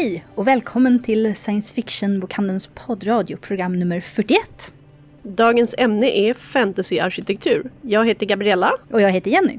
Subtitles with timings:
[0.00, 4.72] Hej och välkommen till Science Fiction-bokhandelns poddradio, program nummer 41.
[5.22, 7.70] Dagens ämne är fantasyarkitektur.
[7.82, 8.72] Jag heter Gabriella.
[8.90, 9.58] Och jag heter Jenny.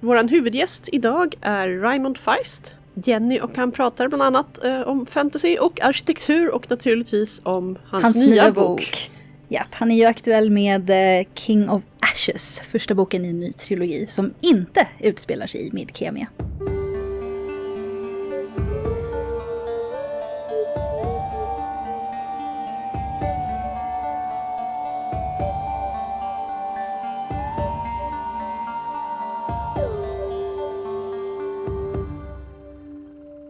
[0.00, 2.74] Vår huvudgäst idag är Raymond Feist.
[2.94, 8.04] Jenny och han pratar bland annat eh, om fantasy och arkitektur och naturligtvis om hans,
[8.04, 8.78] Hans nya, nya bok.
[8.78, 9.10] bok.
[9.48, 13.52] Japp, han är ju aktuell med eh, King of Ashes, första boken i en ny
[13.52, 16.26] trilogi som inte utspelar sig i Midkemia.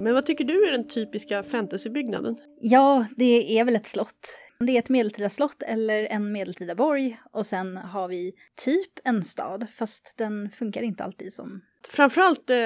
[0.06, 2.36] Men vad tycker du är den typiska fantasybyggnaden?
[2.60, 4.38] Ja, det är väl ett slott.
[4.60, 8.32] Det är ett medeltida slott eller en medeltida borg och sen har vi
[8.64, 12.56] typ en stad, fast den funkar inte alltid som Framförallt eh,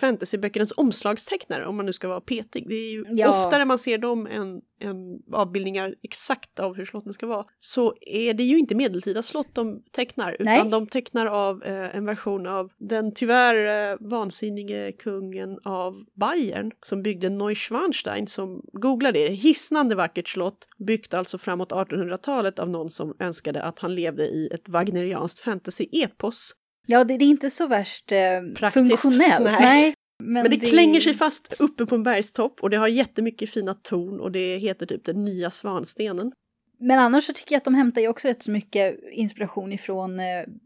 [0.00, 2.68] fantasyböckernas omslagstecknare om man nu ska vara petig.
[2.68, 3.44] Det är ju Ja.
[3.46, 7.44] oftare man ser dem än, än avbildningar exakt av hur slotten ska vara.
[7.60, 10.70] Så är det ju inte medeltida slott de tecknar utan Nej.
[10.70, 17.02] de tecknar av eh, en version av den tyvärr eh, vansinnige kungen av Bayern som
[17.02, 23.16] byggde Neuschwanstein som, googla det, hisnande vackert slott byggt alltså framåt 1800-talet av någon som
[23.20, 26.52] önskade att han levde i ett wagnerianskt fantasy-epos.
[26.86, 29.44] Ja, det, det är inte så värst eh, funktionellt.
[29.44, 29.94] Nej.
[30.24, 33.74] men, Men det klänger sig fast uppe på en bergstopp och det har jättemycket fina
[33.74, 36.32] torn och det heter typ den nya svanstenen.
[36.78, 40.20] Men annars så tycker jag att de hämtar ju också rätt så mycket inspiration ifrån
[40.20, 40.24] eh,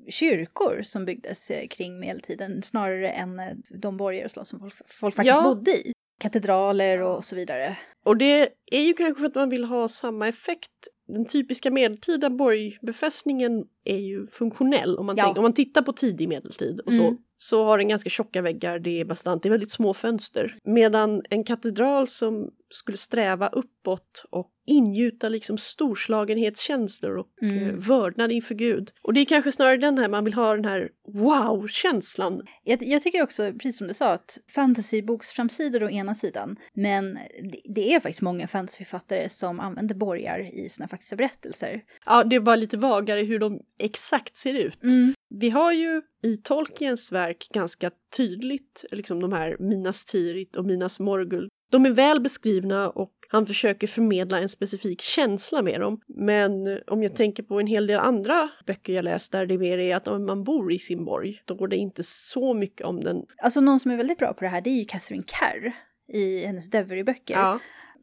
[0.08, 4.74] kyrkor som byggdes eh, kring medeltiden snarare än eh, de borgar och slott som folk,
[4.86, 5.42] folk faktiskt Ja.
[5.42, 5.92] bodde i.
[6.20, 7.76] Katedraler och så vidare.
[8.04, 10.70] Och det är ju kanske för att man vill ha samma effekt.
[11.12, 14.96] Den typiska medeltida borgbefästningen är ju funktionell.
[14.98, 15.24] Om man, Ja.
[15.24, 17.16] tänker, om man tittar på tidig medeltid och så, Mm.
[17.42, 20.56] Så har den ganska tjocka väggar, det är bastant, det är väldigt små fönster.
[20.64, 27.68] Medan en katedral som skulle sträva uppåt och ingjuta liksom storslagenhetskänslor och Mm.
[27.68, 28.90] eh, vördnad inför Gud.
[29.02, 32.42] Och det är kanske snarare den här, man vill ha den här wow-känslan.
[32.64, 37.14] Jag, jag tycker också, precis som du sa, att fantasyboksframsidor å ena sidan, men
[37.52, 41.82] det, det är faktiskt många fantasyförfattare som använder borgar i sina faktiska berättelser.
[42.06, 44.82] Ja, det är bara lite vagare hur de exakt ser ut.
[44.82, 45.14] Mm.
[45.30, 51.00] Vi har ju i Tolkiens verk ganska tydligt liksom de här Minas Tirith och Minas
[51.00, 51.48] Morgul.
[51.70, 56.00] De är väl beskrivna och han försöker förmedla en specifik känsla med dem.
[56.06, 59.78] Men om jag tänker på en hel del andra böcker jag läst där det mer
[59.78, 63.00] är att om man bor i sin borg, då går det inte så mycket om
[63.00, 63.16] den.
[63.42, 65.72] Alltså någon som är väldigt bra på det här, det är ju Catherine Kerr
[66.12, 67.34] i hennes Devery-böcker.
[67.34, 67.60] Ja,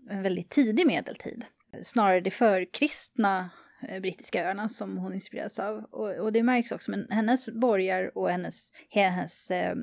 [0.09, 1.45] en väldigt tidig medeltid.
[1.83, 3.49] Snarare de förkristna
[3.81, 5.83] Eh, brittiska öarna som hon inspireras av.
[5.91, 9.75] Och, och det märks också, men hennes borgar och hennes, hennes eh,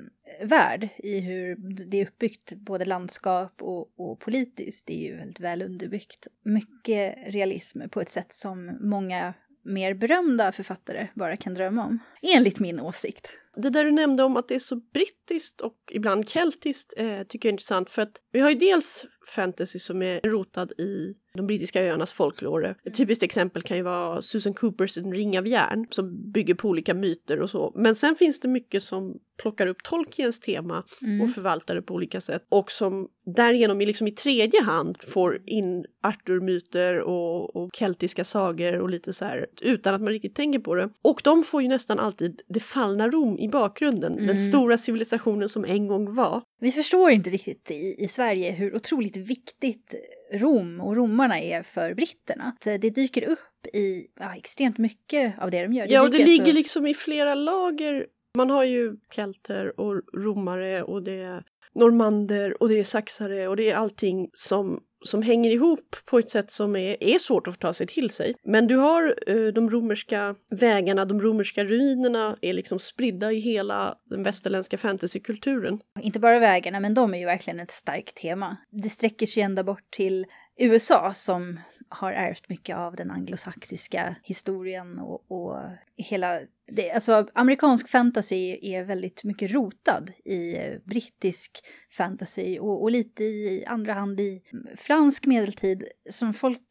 [0.42, 1.56] värld i hur
[1.86, 6.26] det är uppbyggt, både landskap och, och politiskt, det är ju väldigt väl underbyggt.
[6.44, 9.34] Mycket realism på ett sätt som många
[9.64, 11.98] mer berömda författare bara kan drömma om.
[12.36, 13.38] Enligt min åsikt.
[13.56, 17.48] Det där du nämnde om att det är så brittiskt och ibland keltiskt eh, tycker
[17.48, 21.46] jag är intressant för att vi har ju dels fantasy som är rotad i de
[21.46, 22.74] brittiska öarnas folklore.
[22.84, 26.68] Ett typiskt exempel kan ju vara Susan Coopers En ring av järn som bygger på
[26.68, 27.72] olika myter och så.
[27.74, 31.20] Men sen finns det mycket som plockar upp Tolkiens tema Mm.
[31.20, 35.86] och förvaltar det på olika sätt och som därigenom liksom i tredje hand får in
[36.02, 40.74] Arthur-myter och, och keltiska sagor och lite så här utan att man riktigt tänker på
[40.74, 40.90] det.
[41.02, 44.26] Och de får ju nästan alltid det fallna Rom i bakgrunden, Mm.
[44.26, 46.42] den stora civilisationen som en gång var.
[46.60, 49.94] Vi förstår inte riktigt i, i Sverige hur otroligt viktigt
[50.32, 52.44] Rom och romarna är för britterna.
[52.44, 55.86] Att Det dyker upp i ja, extremt mycket av det de gör.
[55.90, 58.06] Ja, och det dyker ligger alltså- liksom i flera lager.
[58.36, 61.42] Man har ju kelter och romare och det är
[61.74, 66.30] normander och det är saxare och det är allting som, som hänger ihop på ett
[66.30, 68.34] sätt som är, är svårt att få ta sig till sig.
[68.44, 73.94] Men du har eh, de romerska vägarna, de romerska ruinerna är liksom spridda i hela
[74.10, 75.80] den västerländska fantasykulturen.
[76.00, 78.56] Inte bara vägarna, men de är ju verkligen ett starkt tema.
[78.70, 80.26] Det sträcker sig ända bort till
[80.58, 85.60] USA som har ärvt mycket av den anglosaxiska historien och, och
[85.96, 86.40] hela...
[86.72, 91.60] Det, alltså, amerikansk fantasy är väldigt mycket rotad i brittisk
[91.96, 94.42] fantasy och, och lite i andra hand i
[94.76, 96.68] fransk medeltid som folk...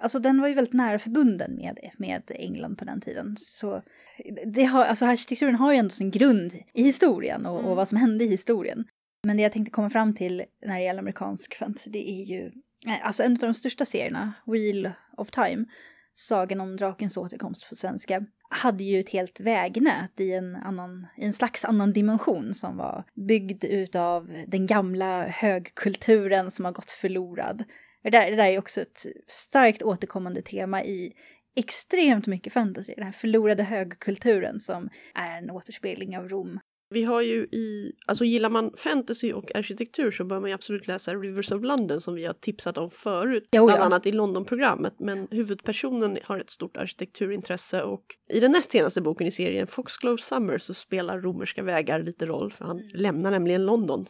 [0.00, 3.36] Alltså den var ju väldigt nära förbunden med, med England på den tiden.
[3.38, 3.82] Så
[4.46, 7.98] det har, alltså arkitekturen har ju ändå sin grund i historien och, och vad som
[7.98, 8.84] hände i historien.
[9.26, 12.50] Men det jag tänkte komma fram till när det gäller amerikansk fantasy, det är ju
[12.86, 15.64] Eh, alltså en av de största serierna, Wheel of Time,
[16.14, 21.24] Sagan om drakens återkomst på svenska, hade ju ett helt vägnät i en, annan, i
[21.24, 27.64] en slags annan dimension som var byggd utav den gamla högkulturen som har gått förlorad.
[28.02, 31.12] Det där, det där är också ett starkt återkommande tema i
[31.56, 32.94] extremt mycket fantasy.
[32.96, 36.60] Den här förlorade högkulturen som är en återspegling av Rom.
[36.92, 40.86] Vi har ju i, alltså gillar man fantasy och arkitektur så bör man ju absolut
[40.86, 43.84] läsa Rivers of London som vi har tipsat om förut, Jo, bland ja.
[43.84, 44.94] annat i Londonprogrammet.
[44.98, 50.18] Men huvudpersonen har ett stort arkitekturintresse och i den näst senaste boken i serien, Foxglove
[50.18, 54.06] Summer, så spelar romerska vägar lite roll för han lämnar nämligen London.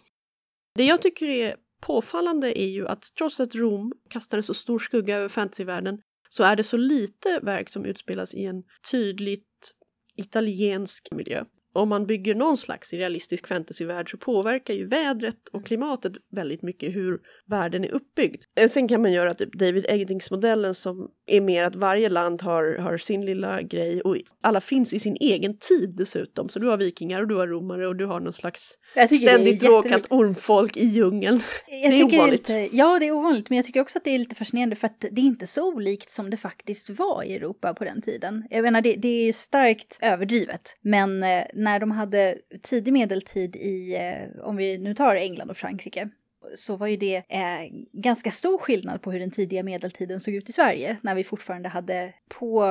[0.75, 4.79] Det jag tycker är påfallande är ju att trots att Rom kastar en så stor
[4.79, 5.99] skugga över fantasyvärlden
[6.29, 9.73] så är det så lite verk som utspelas i en tydligt
[10.17, 11.45] italiensk miljö.
[11.73, 16.95] Om man bygger någon slags realistisk fantasyvärld så påverkar ju vädret och klimatet väldigt mycket
[16.95, 18.43] hur världen är uppbyggd.
[18.57, 22.79] Eh, Sen kan man göra typ David Eddings-modellen som är mer att varje land har,
[22.79, 26.49] har sin lilla grej och alla finns i sin egen tid dessutom.
[26.49, 29.27] Så du har vikingar och du har romare och du har någon slags Jag tycker
[29.27, 30.13] det är ständigt bråkat jätteroligt.
[30.13, 31.43] ormfolk i djungeln.
[31.67, 32.47] Jag Det är ovanligt.
[32.47, 34.35] Det är lite, ja, det är ovanligt, men jag tycker också att det är lite
[34.35, 37.85] fascinerande för att det är inte så olikt som det faktiskt var i Europa på
[37.85, 38.47] den tiden.
[38.51, 43.57] Jag menar, det, det är ju starkt överdrivet, men eh, när de hade tidig medeltid
[43.57, 46.09] i, eh, om vi nu tar England och Frankrike,
[46.55, 50.49] så var ju det eh, ganska stor skillnad på hur den tidiga medeltiden såg ut
[50.49, 52.63] i Sverige, när vi fortfarande hade på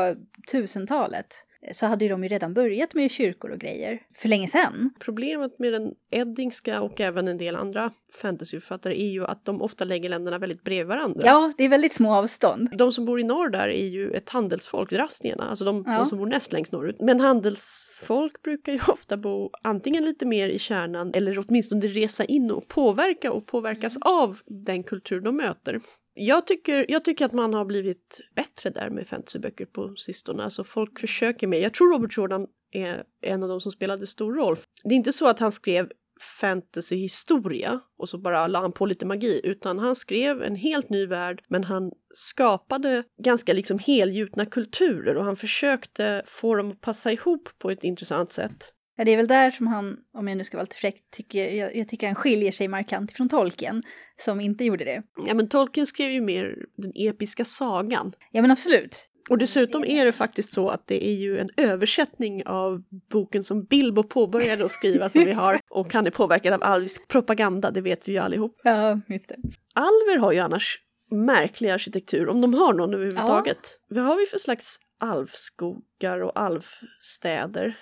[0.51, 4.90] 1000-talet så hade ju de ju redan börjat med kyrkor och grejer för länge sedan.
[5.00, 7.92] Problemet med den eddingska och även en del andra
[8.22, 11.22] fantasyförfattare är ju att de ofta lägger länderna väldigt bredvid varandra.
[11.24, 12.69] Ja, det är väldigt små avstånd.
[12.78, 15.98] De som bor i norr där är ju ett handelsfolk, drastierna, alltså de, Ja.
[15.98, 16.96] de som bor näst längst norrut.
[17.00, 22.52] Men handelsfolk brukar ju ofta bo antingen lite mer i kärnan eller åtminstone resa in
[22.52, 25.80] och påverka och påverkas av den kultur de möter.
[26.13, 30.44] Jag tycker, jag tycker att man har blivit bättre där med fantasyböcker på sistone.
[30.44, 31.62] Alltså folk försöker mer.
[31.62, 34.58] Jag tror Robert Jordan är en av de som spelade stor roll.
[34.84, 35.92] Det är inte så att han skrev
[36.22, 41.06] fantasyhistoria och så bara la han på lite magi utan han skrev en helt ny
[41.06, 47.12] värld men han skapade ganska liksom helgjutna kulturer och han försökte få dem att passa
[47.12, 48.74] ihop på ett intressant sätt.
[48.95, 51.49] Ja, det är väl där som han, om jag nu ska vara lite fräck, tycker,
[51.55, 53.83] jag, jag tycker han skiljer sig markant från Tolkien,
[54.17, 55.03] som inte gjorde det.
[55.27, 58.13] Ja men Tolkien skrev ju mer den episka sagan.
[58.31, 59.07] Ja, men absolut.
[59.29, 63.63] Och dessutom är det faktiskt så att det är ju en översättning av boken som
[63.63, 67.81] Bilbo påbörjade att skriva som vi har och han är påverkad av alvisk propaganda, det
[67.81, 68.59] vet vi ju allihop.
[68.63, 69.35] Ja, just det.
[69.73, 70.79] Alver har ju annars
[71.11, 73.77] märklig arkitektur, om de har någon överhuvudtaget.
[73.89, 77.77] Vad har vi för slags alvskogar och alvstäder?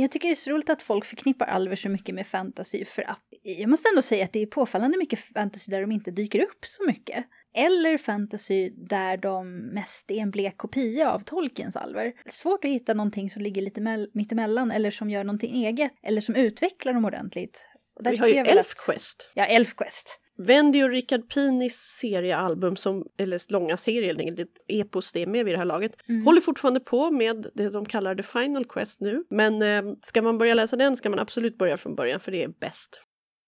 [0.00, 3.02] Jag tycker det är så roligt att folk förknippar alver så mycket med fantasy för
[3.10, 6.42] att jag måste ändå säga att det är påfallande mycket fantasy där de inte dyker
[6.42, 7.24] upp så mycket.
[7.54, 12.12] Eller fantasy där de mest är en blek kopia av Tolkiens alver.
[12.26, 16.20] Svårt att hitta någonting som ligger lite mell- mittemellan eller som gör någonting eget eller
[16.20, 17.66] som utvecklar dem ordentligt.
[18.10, 19.30] Vi har ju väl att- Elfquest.
[19.34, 20.20] Ja, Elfquest.
[20.46, 25.26] Wendy och Richard Pinis seriealbum, som, eller långa serier helt enkelt, ett epos det är
[25.26, 26.24] med vid det här laget, Mm.
[26.26, 29.24] håller fortfarande på med det de kallar The Final Quest nu.
[29.30, 32.42] Men eh, ska man börja läsa den ska man absolut börja från början för det
[32.44, 33.00] är bäst.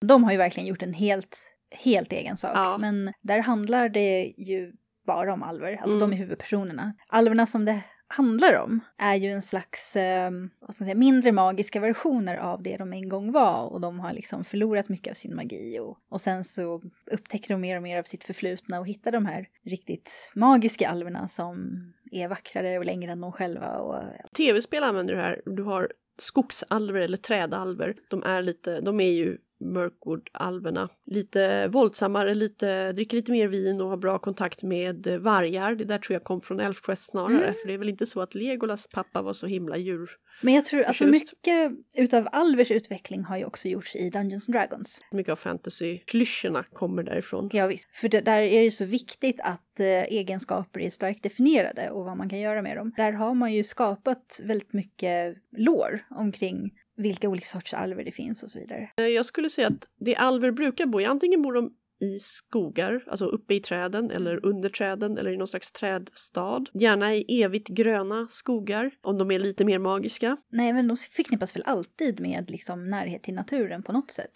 [0.07, 1.37] De har ju verkligen gjort en helt,
[1.85, 2.51] helt egen sak.
[2.55, 2.79] Ja.
[2.79, 4.73] Men där handlar det ju
[5.07, 6.01] bara om alver, alltså Mm.
[6.01, 6.95] de är huvudpersonerna.
[7.09, 7.81] Alverna som det
[8.13, 12.63] handlar om är ju en slags, eh, vad ska man säga, mindre magiska versioner av
[12.63, 13.73] det de en gång var.
[13.73, 15.79] Och de har liksom förlorat mycket av sin magi.
[15.81, 19.27] Och, och sen så upptäcker de mer och mer av sitt förflutna och hittar de
[19.27, 21.79] här riktigt magiska alverna som
[22.13, 23.79] är vackrare och längre än de själva.
[23.79, 24.03] Och,
[24.37, 27.97] Tv-spel använder du här, du har skogsalver eller trädalver.
[28.09, 30.89] De är lite, de är ju Mirkwood-alverna.
[31.07, 35.75] Lite våldsammare, lite, dricker lite mer vin och har bra kontakt med eh, vargar.
[35.75, 37.55] Det där tror jag kom från Elfquest snarare, Mm.
[37.55, 40.11] för det är väl inte så att Legolas pappa var så himla djur.
[40.43, 41.33] men jag tror, alltså Förtjust.
[41.33, 45.01] mycket utav alvers utveckling har ju också gjorts i Dungeons and Dragons.
[45.13, 47.51] Mycket av fantasy-klyschorna kommer därifrån.
[47.53, 47.97] Ja, visst.
[47.97, 52.17] För det, där är det så viktigt att eh, egenskaper är starkt definierade och vad
[52.17, 52.93] man kan göra med dem.
[52.97, 56.71] Där har man ju skapat väldigt mycket lår omkring
[57.03, 58.91] vilka olika sorters alver det finns och så vidare.
[58.97, 61.71] Eh, Jag skulle säga att det alver brukar bo i, antingen bor de
[62.03, 66.65] i skogar, alltså uppe i träden eller under träden eller i någon slags trädstad.
[66.75, 70.37] Gärna i evigt gröna skogar, om de är lite mer magiska.
[70.53, 74.31] Nej, men de förknippas väl alltid med liksom närhet till naturen på något sätt.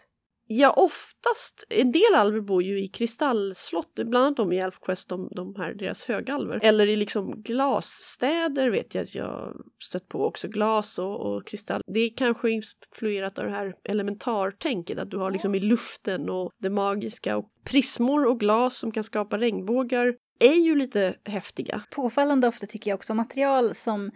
[0.49, 1.65] Ja, oftast.
[1.69, 5.75] En del alver bor ju i kristallslott, bland annat de i Elfquest, de, de här,
[5.75, 6.61] deras högalver.
[6.63, 11.83] Eller i liksom glasstäder vet jag att jag stött på också, glas och, och kristall.
[11.87, 16.53] Det är kanske influerat av det här elementartänket, att du har liksom i luften och
[16.59, 21.83] det magiska och prismor och glas som kan skapa regnbågar är ju lite häftiga.
[21.91, 24.11] Påfallande ofta tycker jag också material som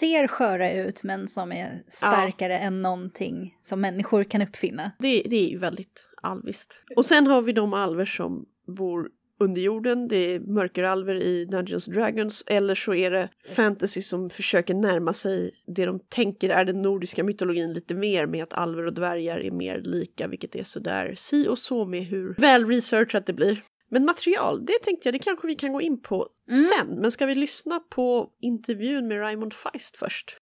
[0.00, 2.58] ser sköra ut men som är starkare ja.
[2.58, 4.92] än någonting som människor kan uppfinna.
[4.98, 6.80] Det, det är ju väldigt alviskt.
[6.96, 8.44] Och sen har vi de alver som
[8.76, 9.08] bor
[9.40, 14.74] under jorden, det är mörkeralver i Dungeons Dragons eller så är det fantasy som försöker
[14.74, 18.94] närma sig det de tänker är den nordiska mytologin lite mer med att alver och
[18.94, 23.32] dvärgar är mer lika vilket är sådär si och så med hur väl researchat det
[23.32, 23.62] blir.
[23.88, 26.58] Men material, det tänkte jag, det kanske vi kan gå in på mm.
[26.58, 27.00] sen.
[27.00, 30.38] Men ska vi lyssna på intervjun med Raymond Feist först?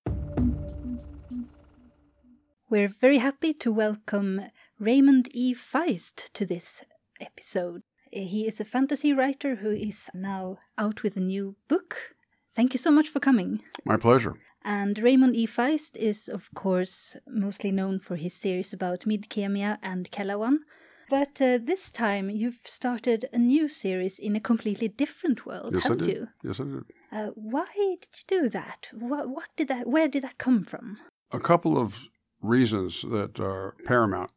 [2.70, 5.54] We're very happy to welcome Raymond E.
[5.54, 6.82] Feist to this
[7.20, 7.82] episode.
[8.10, 11.94] He is a fantasy writer who is now out with a new book.
[12.56, 13.62] Thank you so much for coming.
[13.84, 14.32] My pleasure.
[14.64, 15.46] And Raymond E.
[15.46, 20.56] Feist is, of course, mostly known for his series about Midkemia and Calawan.
[21.10, 25.84] But uh, this time you've started a new series in a completely different world, yes,
[25.84, 26.28] haven't you?
[26.42, 26.84] Yes, I did.
[27.12, 28.88] Uh, why did you do that?
[28.92, 29.86] What, what did that?
[29.86, 30.98] Where did that come from?
[31.32, 32.08] A couple of
[32.40, 34.30] reasons that are paramount.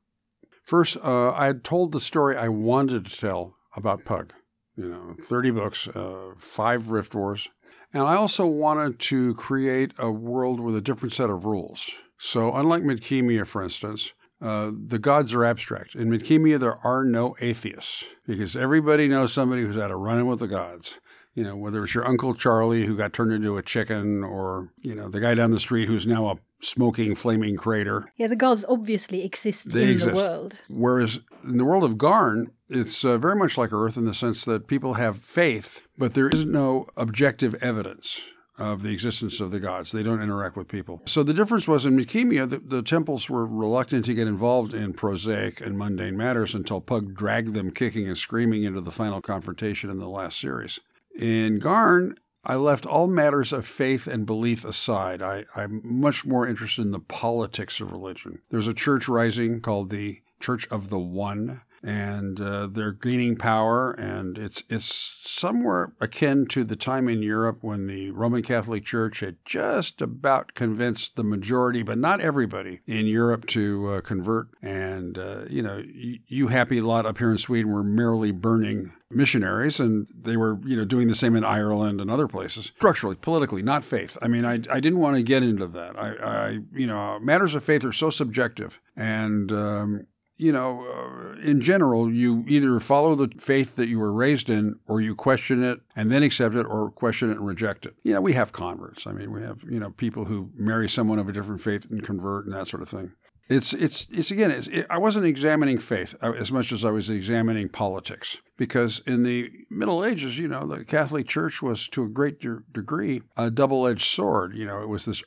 [0.64, 4.34] First, uh, I had told the story I wanted to tell about Pug.
[4.76, 7.50] You know, 30 books, uh, five Rift Wars.
[7.94, 11.90] And I also wanted to create a world with a different set of rules.
[12.20, 15.96] So, unlike Midkemia, for instance, uh, the gods are abstract.
[15.96, 20.28] In Midkemia, there are no atheists because everybody knows somebody who's had a run in
[20.28, 21.00] with the gods.
[21.34, 24.96] You know, whether it's your Uncle Charlie who got turned into a chicken or, you
[24.96, 28.12] know, the guy down the street who's now a smoking, flaming crater.
[28.16, 30.16] Yeah, the gods obviously exist they in exist.
[30.16, 30.62] the world.
[30.68, 34.46] Whereas in the world of Garn, it's uh, very much like Earth in the sense
[34.46, 38.22] that people have faith, but there is no objective evidence
[38.58, 39.92] of the existence of the gods.
[39.92, 41.02] They don't interact with people.
[41.06, 44.94] So the difference was in Mikemia, the, the, temples were reluctant to get involved in
[44.94, 49.90] prosaic and mundane matters until Pug dragged them kicking and screaming into the final confrontation
[49.90, 50.80] in the last series.
[51.16, 55.22] In Garn, I left all matters of faith and belief aside.
[55.22, 58.40] I, I'm much more interested in the politics of religion.
[58.50, 63.92] There's a church rising called the Church of the One and uh, they're gaining power.
[63.92, 64.86] And it's it's
[65.24, 70.54] somewhere akin to the time in Europe when the Roman Catholic Church had just about
[70.54, 74.48] convinced the majority, but not everybody in Europe to uh, convert.
[74.62, 79.80] And uh, you know, you, happy lot up here in Sweden were merely burning missionaries
[79.80, 83.62] and they were you know doing the same in Ireland and other places structurally politically
[83.62, 86.88] not faith I mean I, I didn't want to get into that I, I you
[86.88, 90.08] know matters of faith are so subjective and um,
[90.38, 94.80] you know, uh, in general, you either follow the faith that you were raised in
[94.88, 97.96] or you question it and then accept it or question it and reject it.
[98.04, 99.08] You know, we have converts.
[99.08, 102.04] I mean, we have, you know, people who marry someone of a different faith and
[102.04, 103.14] convert and that sort of thing.
[103.50, 106.92] It's, it's, it's again, it's, it, I wasn't examining faith uh, as much as I
[106.92, 108.38] was examining politics.
[108.58, 112.60] Because in the Middle Ages, you know, the Catholic Church was to a great de-
[112.72, 114.54] degree a double edged sword.
[114.56, 115.24] You know, it was this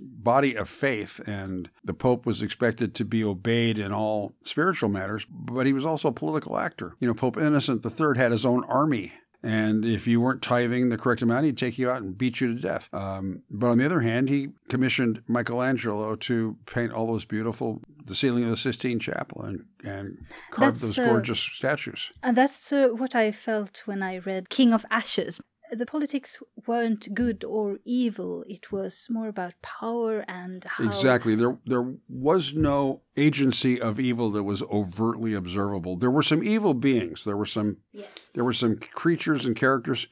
[0.00, 5.26] body of faith, and the Pope was expected to be obeyed in all spiritual matters,
[5.30, 6.96] but he was also a political actor.
[7.00, 10.98] You know, Pope Innocent III had his own army and if you weren't tithing the
[10.98, 12.92] correct amount, he'd take you out and beat you to death.
[12.92, 18.14] Um, but on the other hand, he commissioned Michelangelo to paint all those beautiful, the
[18.14, 22.10] ceiling of the Sistine Chapel and, and carve that's, those uh, gorgeous uh, statues.
[22.22, 25.40] And that's uh, what I felt when I read King of Ashes
[25.70, 28.44] the politics weren't good or evil.
[28.48, 30.84] It was more about power and how.
[30.84, 31.34] Exactly.
[31.34, 35.96] There, there was no agency of evil that was overtly observable.
[35.96, 37.24] There were some evil beings.
[37.24, 37.78] There were some.
[37.92, 38.12] Yes.
[38.34, 40.06] There were some creatures and characters,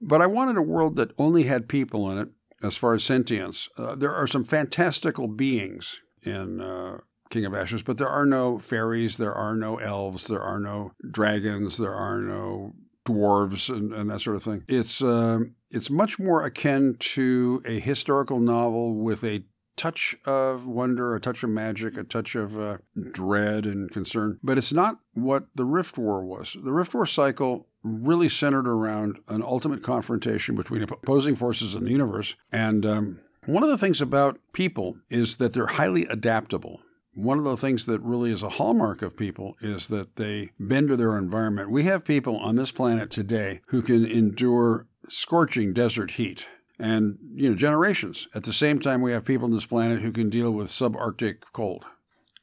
[0.00, 2.28] but I wanted a world that only had people in it.
[2.62, 7.82] As far as sentience, uh, there are some fantastical beings in uh, King of Ashes,
[7.82, 12.20] but there are no fairies, there are no elves, there are no dragons, there are
[12.20, 14.64] no dwarves and, and that sort of thing.
[14.68, 15.40] It's uh,
[15.70, 19.44] it's much more akin to a historical novel with a
[19.76, 22.78] touch of wonder, a touch of magic, a touch of uh,
[23.12, 24.38] dread and concern.
[24.42, 26.56] But it's not what the Rift War was.
[26.62, 31.90] The Rift War cycle really centered around an ultimate confrontation between opposing forces in the
[31.90, 32.34] universe.
[32.52, 36.80] And um, one of the things about people is that they're highly adaptable
[37.14, 40.88] one of the things that really is a hallmark of people is that they bend
[40.88, 41.70] to their environment.
[41.70, 46.46] We have people on this planet today who can endure scorching desert heat
[46.78, 48.28] and you know generations.
[48.34, 51.42] At the same time, we have people on this planet who can deal with subarctic
[51.52, 51.84] cold,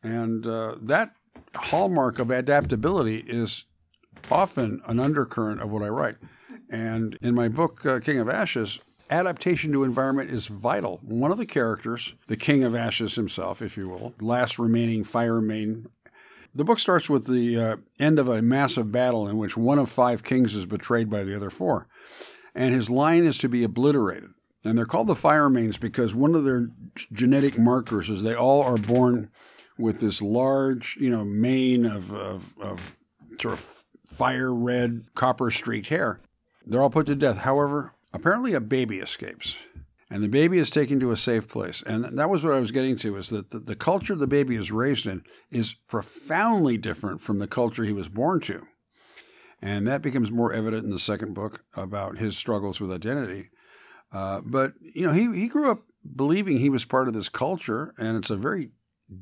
[0.04, 1.14] and uh, that
[1.56, 3.66] hallmark of adaptability is
[4.32, 6.18] often an undercurrent of what I write.
[6.70, 11.00] And in my book, uh, King of Ashes, adaptation to environment is vital.
[11.02, 15.42] One of the characters, the King of Ashes himself, if you will, last remaining fire
[15.42, 15.88] main,
[16.56, 19.90] The book starts with the uh, end of a massive battle in which one of
[19.90, 21.88] five kings is betrayed by the other four,
[22.56, 24.32] and his line is to be obliterated.
[24.64, 26.70] And they're called the fire mains because one of their
[27.14, 29.30] genetic markers is they all are born
[29.78, 32.98] with this large, you know, mane of, of, of
[33.40, 36.20] sort of fire red, copper streaked hair.
[36.66, 37.38] They're all put to death.
[37.38, 39.58] However, apparently a baby escapes.
[40.12, 41.84] And the baby is taken to a safe place.
[41.84, 44.56] And that was what I was getting to is that the, the culture the baby
[44.56, 48.66] is raised in is profoundly different from the culture he was born to.
[49.62, 53.50] And that becomes more evident in the second book about his struggles with identity.
[54.12, 55.84] Uh, but, you know, he, he grew up
[56.16, 58.72] believing he was part of this culture, and it's a very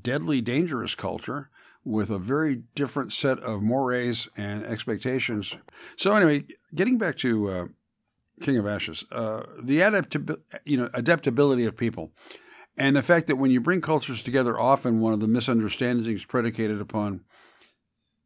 [0.02, 1.50] deadly, dangerous culture
[1.84, 5.56] with a very different set of mores and expectations.
[5.96, 7.66] So, anyway, getting back to uh,
[8.42, 12.12] King of Ashes, uh, the adaptability, you know, adaptability of people,
[12.78, 16.80] and the fact that when you bring cultures together, often one of the misunderstandings predicated
[16.80, 17.22] upon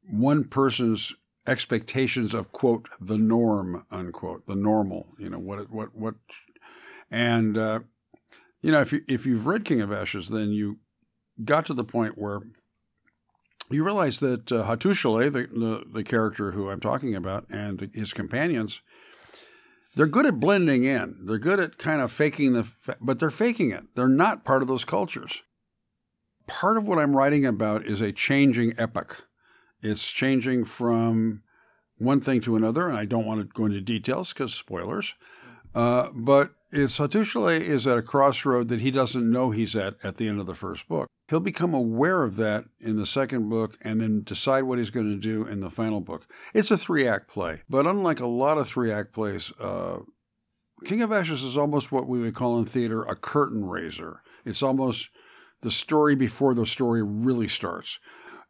[0.10, 1.14] one person's
[1.48, 6.14] expectations of quote the norm unquote the normal you know what what what
[7.10, 7.80] and uh,
[8.62, 10.78] you know if you if you've read King of Ashes then you
[11.44, 12.42] got to the point where
[13.72, 18.14] you realize that uh, the, the, the character who I'm talking about, and the, his
[18.14, 18.82] companions,
[19.96, 21.26] they're good at blending in.
[21.26, 23.84] They're good at kind of faking the, fa- but they're faking it.
[23.96, 25.42] They're not part of those cultures.
[26.48, 29.28] Part of what I'm writing about is a changing epoch.
[29.82, 31.44] It's changing from
[31.98, 35.14] one thing to another, and I don't want to go into details because spoilers.
[35.74, 40.28] Uh, but Hattusili is at a crossroad that he doesn't know he's at at the
[40.28, 41.08] end of the first book.
[41.28, 45.10] He'll become aware of that in the second book and then decide what he's going
[45.10, 46.28] to do in the final book.
[46.54, 50.00] It's a three act play, but unlike a lot of three act plays, uh,
[50.84, 54.22] King of Ashes is almost what we would call in theater a curtain raiser.
[54.46, 55.10] It's almost
[55.62, 58.00] the story before the story really starts.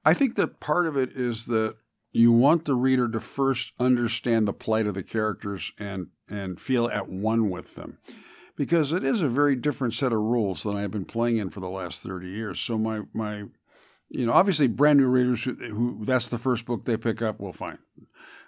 [0.06, 1.76] I think that part of it is that
[2.12, 6.88] you want the reader to first understand the plight of the characters and and feel
[6.88, 7.98] at one with them
[8.56, 11.60] because it is a very different set of rules than I've been playing in for
[11.60, 12.60] the last 30 years.
[12.60, 13.46] So my my
[14.10, 17.40] you know, obviously brand new readers who, who that's the first book they pick up
[17.40, 17.80] will fine.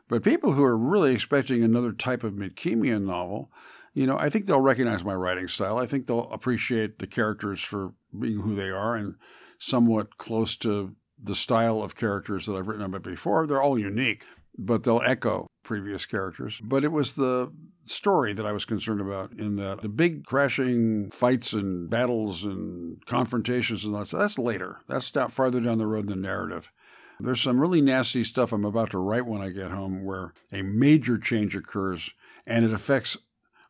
[0.09, 3.49] But people who are really expecting another type of Midkemian novel,
[3.93, 5.77] you know, I think they'll recognize my writing style.
[5.77, 9.15] I think they'll appreciate the characters for being who they are and
[9.57, 13.47] somewhat close to the style of characters that I've written about before.
[13.47, 14.25] They're all unique,
[14.57, 16.59] but they'll echo previous characters.
[16.61, 17.53] But it was the
[17.85, 23.05] story that I was concerned about in that the big crashing fights and battles and
[23.05, 24.79] confrontations and that's that's later.
[24.87, 26.71] That's down farther down the road in the narrative.
[27.19, 30.61] There's some really nasty stuff I'm about to write when I get home where a
[30.61, 32.11] major change occurs
[32.45, 33.17] and it affects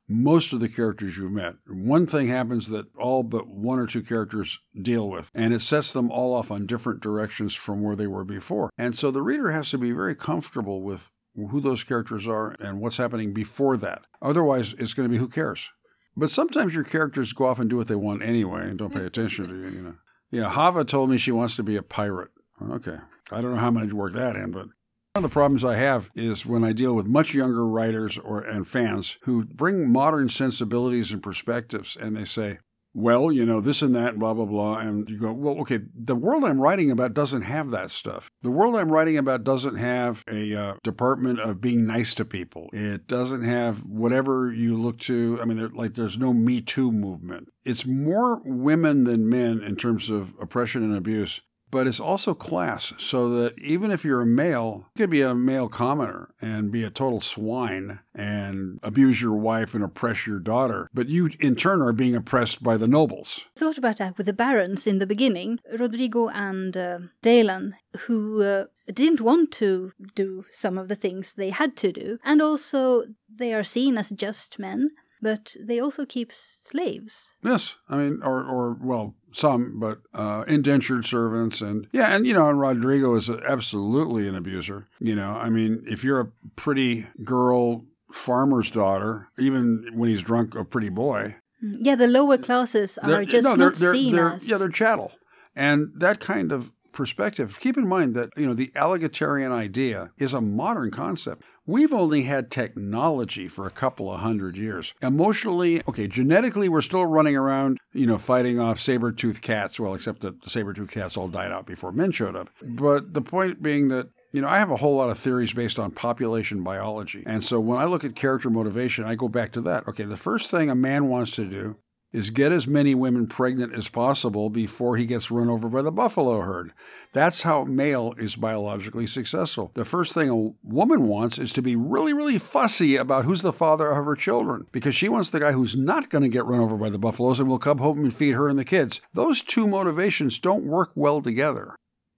[0.07, 1.55] most of the characters you've met.
[1.67, 5.93] One thing happens that all but one or two characters deal with, and it sets
[5.93, 8.69] them all off on different directions from where they were before.
[8.77, 12.79] And so the reader has to be very comfortable with who those characters are and
[12.79, 14.03] what's happening before that.
[14.21, 15.69] Otherwise, it's going to be who cares.
[16.15, 19.05] But sometimes your characters go off and do what they want anyway and don't pay
[19.05, 19.95] attention to you, you know.
[20.31, 22.29] Yeah, Hava told me she wants to be a pirate.
[22.61, 22.97] Okay.
[23.31, 24.67] I don't know how much work that in, but
[25.13, 28.41] one of the problems I have is when I deal with much younger writers or
[28.41, 32.59] and fans who bring modern sensibilities and perspectives and they say,
[32.93, 34.77] well, you know, this and that, blah, blah, blah.
[34.77, 38.29] And you go, well, okay, the world I'm writing about doesn't have that stuff.
[38.41, 42.69] The world I'm writing about doesn't have a uh, department of being nice to people.
[42.71, 45.39] It doesn't have whatever you look to.
[45.41, 47.49] I mean, like there's no Me Too movement.
[47.63, 51.41] It's more women than men in terms of oppression and abuse
[51.73, 52.93] but it's also class.
[52.99, 56.83] So that even if you're a male, you could be a male commoner and be
[56.83, 60.87] a total swine and abuse your wife and oppress your daughter.
[60.93, 63.45] But you, in turn, are being oppressed by the nobles.
[63.57, 68.43] I thought about that with the barons in the beginning, Rodrigo and uh, Dalen, who
[68.43, 72.19] uh, didn't want to do some of the things they had to do.
[72.23, 74.91] And also, they are seen as just men
[75.23, 77.33] but they also keep slaves.
[77.41, 82.33] Yes, I mean, or or well, some, but uh, indentured servants, and yeah, and you
[82.33, 84.87] know, Rodrigo is absolutely an abuser.
[84.99, 90.55] You know, I mean, if you're a pretty girl farmer's daughter, even when he's drunk,
[90.55, 91.37] a pretty boy.
[91.63, 94.57] Mm, yeah, the lower classes are just no, they're, not they're, seen they're, as yeah,
[94.57, 95.13] they're chattel,
[95.55, 97.59] and that kind of perspective.
[97.59, 101.43] Keep in mind that you know the egalitarian idea is a modern concept.
[101.65, 104.93] We've only had technology for a couple of hundred years.
[105.01, 109.79] Emotionally, okay, genetically, we're still running around, you know, fighting off saber toothed cats.
[109.79, 112.49] Well, except that the saber toothed cats all died out before men showed up.
[112.61, 115.77] But the point being that you know, I have a whole lot of theories based
[115.77, 117.23] on population biology.
[117.25, 119.87] And so when I look at character motivation, I go back to that.
[119.87, 121.77] Okay, the first thing a man wants to do
[122.13, 125.91] is get as many women pregnant as possible before he gets run over by the
[125.91, 126.71] buffalo herd.
[127.11, 129.71] That's how male is biologically successful.
[129.73, 133.51] The first thing a woman wants is to be really, really fussy about who's the
[133.51, 136.59] father of her children because she wants the guy who's not going to get run
[136.59, 139.01] over by the buffaloes and will come home and feed her and the kids.
[139.13, 141.75] Those two motivations don't work well together.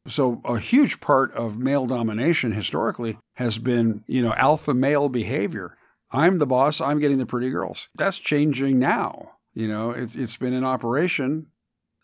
[0.07, 5.77] So a huge part of male domination historically has been, you know, alpha male behavior.
[6.11, 7.89] I'm the boss, I'm getting the pretty girls.
[7.95, 9.34] That's changing now.
[9.55, 11.47] You know, it, has been in operation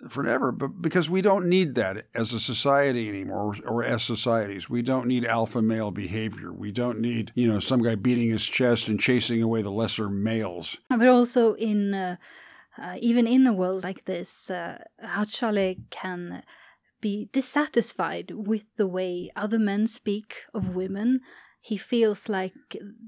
[0.09, 4.69] forever, but because we don't need that as a society anymore, or, or as societies,
[4.69, 6.51] we don't need alpha male behavior.
[6.51, 10.09] We don't need, you know, some guy beating his chest and chasing away the lesser
[10.09, 10.77] males.
[10.89, 12.15] But also in, uh,
[12.77, 16.43] uh, even in a world like this, uh, Hatshale can
[17.01, 21.19] be dissatisfied with the way other men speak of women.
[21.63, 22.53] He feels like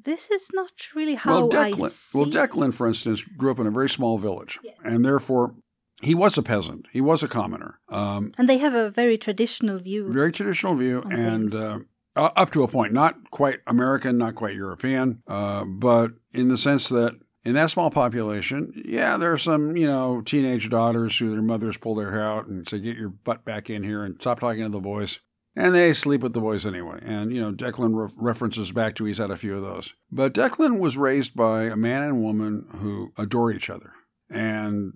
[0.06, 2.18] this is not really how well, Declan, I see.
[2.18, 4.74] Well, Declan, for instance, grew up in a very small village, Yeah.
[4.84, 5.56] and therefore
[6.02, 6.86] he was a peasant.
[6.92, 7.80] He was a commoner.
[7.90, 10.08] Um, and they have a very traditional view.
[10.14, 11.80] very traditional view, and uh,
[12.16, 16.90] up to a point, not quite American, not quite European, uh, but in the sense
[16.90, 21.42] that in that small population, yeah, there are some, you know, teenage daughters who their
[21.42, 24.40] mothers pull their hair out and say, "Get your butt back in here and stop
[24.40, 25.20] talking to the boys."
[25.56, 27.00] And they sleep with the boys anyway.
[27.04, 29.94] And, you know, Declan re- references back to he's had a few of those.
[30.12, 33.94] But Declan was raised by a man and woman who adore each other.
[34.30, 34.94] And,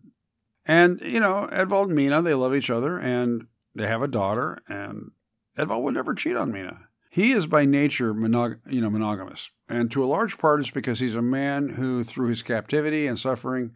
[0.66, 4.64] and you know, Edvald and Mina, they love each other and they have a daughter.
[4.68, 5.12] And
[5.58, 6.88] Edvald would never cheat on Mina.
[7.12, 9.50] He is by nature monog- you know, monogamous.
[9.70, 13.20] And to a large part, it's because he's a man who, through his captivity and
[13.20, 13.74] suffering,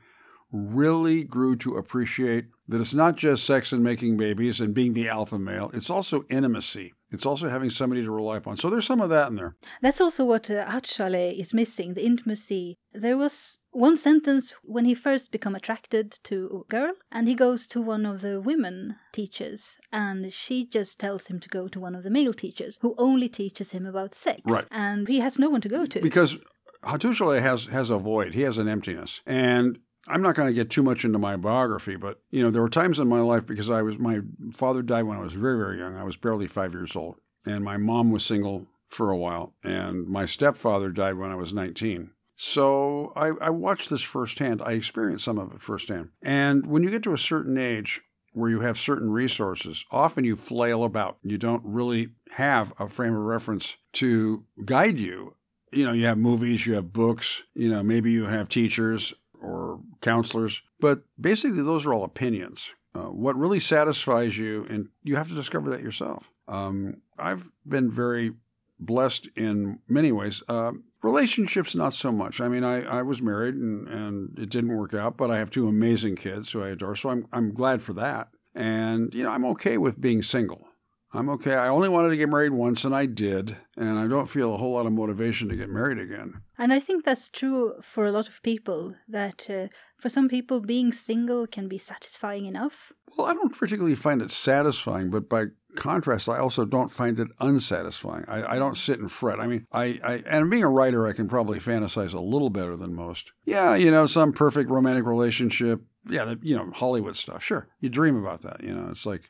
[0.51, 5.09] really grew to appreciate that it's not just sex and making babies and being the
[5.09, 6.93] alpha male, it's also intimacy.
[7.11, 8.55] It's also having somebody to rely upon.
[8.55, 9.57] So there's some of that in there.
[9.81, 12.77] That's also what uh, Hatshale is missing the intimacy.
[12.93, 17.67] There was one sentence when he first become attracted to a girl, and he goes
[17.67, 21.95] to one of the women teachers, and she just tells him to go to one
[21.95, 24.41] of the male teachers, who only teaches him about sex.
[24.45, 24.65] Right.
[24.71, 25.99] And he has no one to go to.
[25.99, 26.37] Because
[26.83, 29.19] Hattusile has, has a void, he has an emptiness.
[29.25, 32.61] And I'm not going to get too much into my biography, but you know, there
[32.61, 34.21] were times in my life because I was my
[34.53, 35.95] father died when I was very, very young.
[35.95, 40.07] I was barely five years old, and my mom was single for a while, and
[40.07, 42.11] my stepfather died when I was 19.
[42.35, 44.61] So I, I watched this firsthand.
[44.63, 46.09] I experienced some of it firsthand.
[46.23, 48.01] And when you get to a certain age
[48.33, 51.17] where you have certain resources, often you flail about.
[51.21, 55.35] You don't really have a frame of reference to guide you.
[55.71, 59.81] You know, you have movies, you have books, you know, maybe you have teachers or
[60.01, 62.69] counselors, but basically those are all opinions.
[62.93, 66.29] Uh, what really satisfies you, and you have to discover that yourself.
[66.47, 68.33] Um, I've been very
[68.79, 70.43] blessed in many ways.
[70.47, 72.41] Uh, relationships, not so much.
[72.41, 75.49] I mean, I, I was married and, and it didn't work out, but I have
[75.49, 78.29] two amazing kids who I adore, so I'm, I'm glad for that.
[78.53, 80.67] And, you know, I'm okay with being single.
[81.13, 81.55] I'm okay.
[81.55, 83.57] I only wanted to get married once, and I did.
[83.75, 86.41] And I don't feel a whole lot of motivation to get married again.
[86.57, 89.67] And I think that's true for a lot of people, that uh,
[89.99, 92.93] for some people, being single can be satisfying enough.
[93.17, 97.27] Well, I don't particularly find it satisfying, but by contrast, I also don't find it
[97.39, 98.23] unsatisfying.
[98.27, 99.39] I, I don't sit and fret.
[99.39, 102.77] I mean, I, I and being a writer, I can probably fantasize a little better
[102.77, 103.33] than most.
[103.43, 105.81] Yeah, you know, some perfect romantic relationship.
[106.09, 107.43] Yeah, that, you know, Hollywood stuff.
[107.43, 108.63] Sure, you dream about that.
[108.63, 109.29] You know, it's like,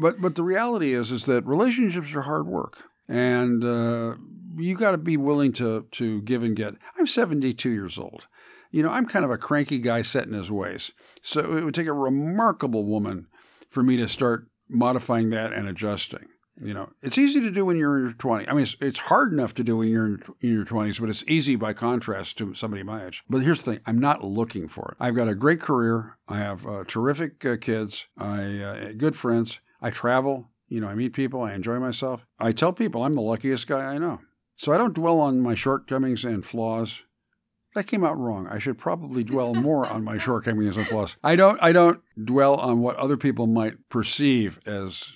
[0.00, 4.14] but but the reality is is that relationships are hard work, and uh,
[4.56, 6.74] you got to be willing to to give and get.
[6.98, 8.26] I'm 72 years old.
[8.70, 10.92] You know, I'm kind of a cranky guy set in his ways.
[11.22, 13.26] So it would take a remarkable woman
[13.66, 16.26] for me to start modifying that and adjusting.
[16.60, 18.48] You know, it's easy to do when you're in your 20s.
[18.48, 21.08] I mean, it's, it's hard enough to do when you're in, in your 20s, but
[21.08, 23.22] it's easy by contrast to somebody my age.
[23.30, 25.02] But here's the thing I'm not looking for it.
[25.02, 26.18] I've got a great career.
[26.26, 29.60] I have uh, terrific uh, kids, I uh, good friends.
[29.80, 30.50] I travel.
[30.68, 31.42] You know, I meet people.
[31.42, 32.26] I enjoy myself.
[32.38, 34.20] I tell people I'm the luckiest guy I know.
[34.56, 37.02] So I don't dwell on my shortcomings and flaws.
[37.74, 38.48] That came out wrong.
[38.48, 41.16] I should probably dwell more on my shortcomings and flaws.
[41.22, 45.12] I don't I don't dwell on what other people might perceive as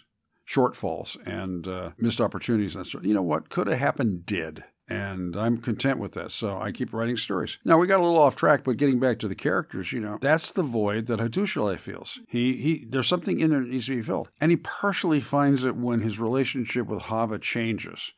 [0.48, 2.76] shortfalls and uh, missed opportunities.
[2.76, 2.86] And.
[3.02, 6.32] You know what could have happened did, and I'm content with that.
[6.32, 7.58] So I keep writing stories.
[7.64, 10.18] Now we got a little off track, but getting back to the characters, you know,
[10.20, 12.20] that's the void that Hattusile feels.
[12.28, 15.64] He he, there's something in there that needs to be filled, and he partially finds
[15.64, 18.12] it when his relationship with Hava changes.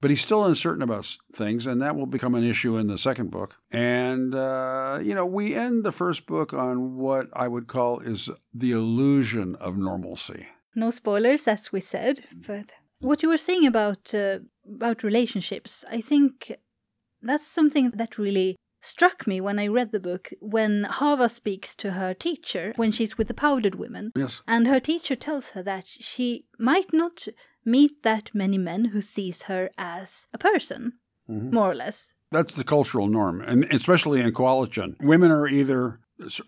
[0.00, 3.32] But he's still uncertain about things, and that will become an issue in the second
[3.32, 3.56] book.
[3.72, 8.30] And, uh, you know, we end the first book on what I would call is
[8.54, 10.46] the illusion of normalcy.
[10.76, 16.00] No spoilers, as we said, but what you were saying about uh, about relationships, I
[16.00, 16.52] think
[17.22, 21.92] that's something that really struck me when I read the book when Hava speaks to
[21.92, 24.12] her teacher when she's with the powdered women.
[24.14, 24.42] Yes.
[24.46, 27.26] And her teacher tells her that she might not
[27.64, 30.94] meet that many men who sees her as a person,
[31.28, 32.14] more or less.
[32.30, 34.96] That's the cultural norm, and especially in Koalichun.
[35.00, 36.00] Women are either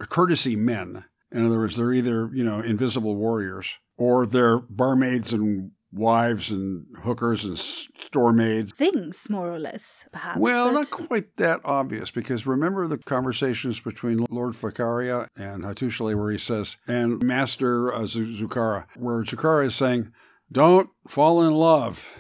[0.08, 1.04] courtesy men.
[1.32, 6.86] In other words, they're either, you know, invisible warriors, or they're barmaids and wives and
[7.02, 8.72] hookers and store maids.
[8.72, 10.38] Things, more or less, perhaps.
[10.38, 16.30] Well, not quite that obvious because remember the conversations between Lord Fakaria and Hattusili where
[16.30, 20.12] he says, and Master uh, Zukara, where Zukara is saying,
[20.52, 22.18] don't fall in love.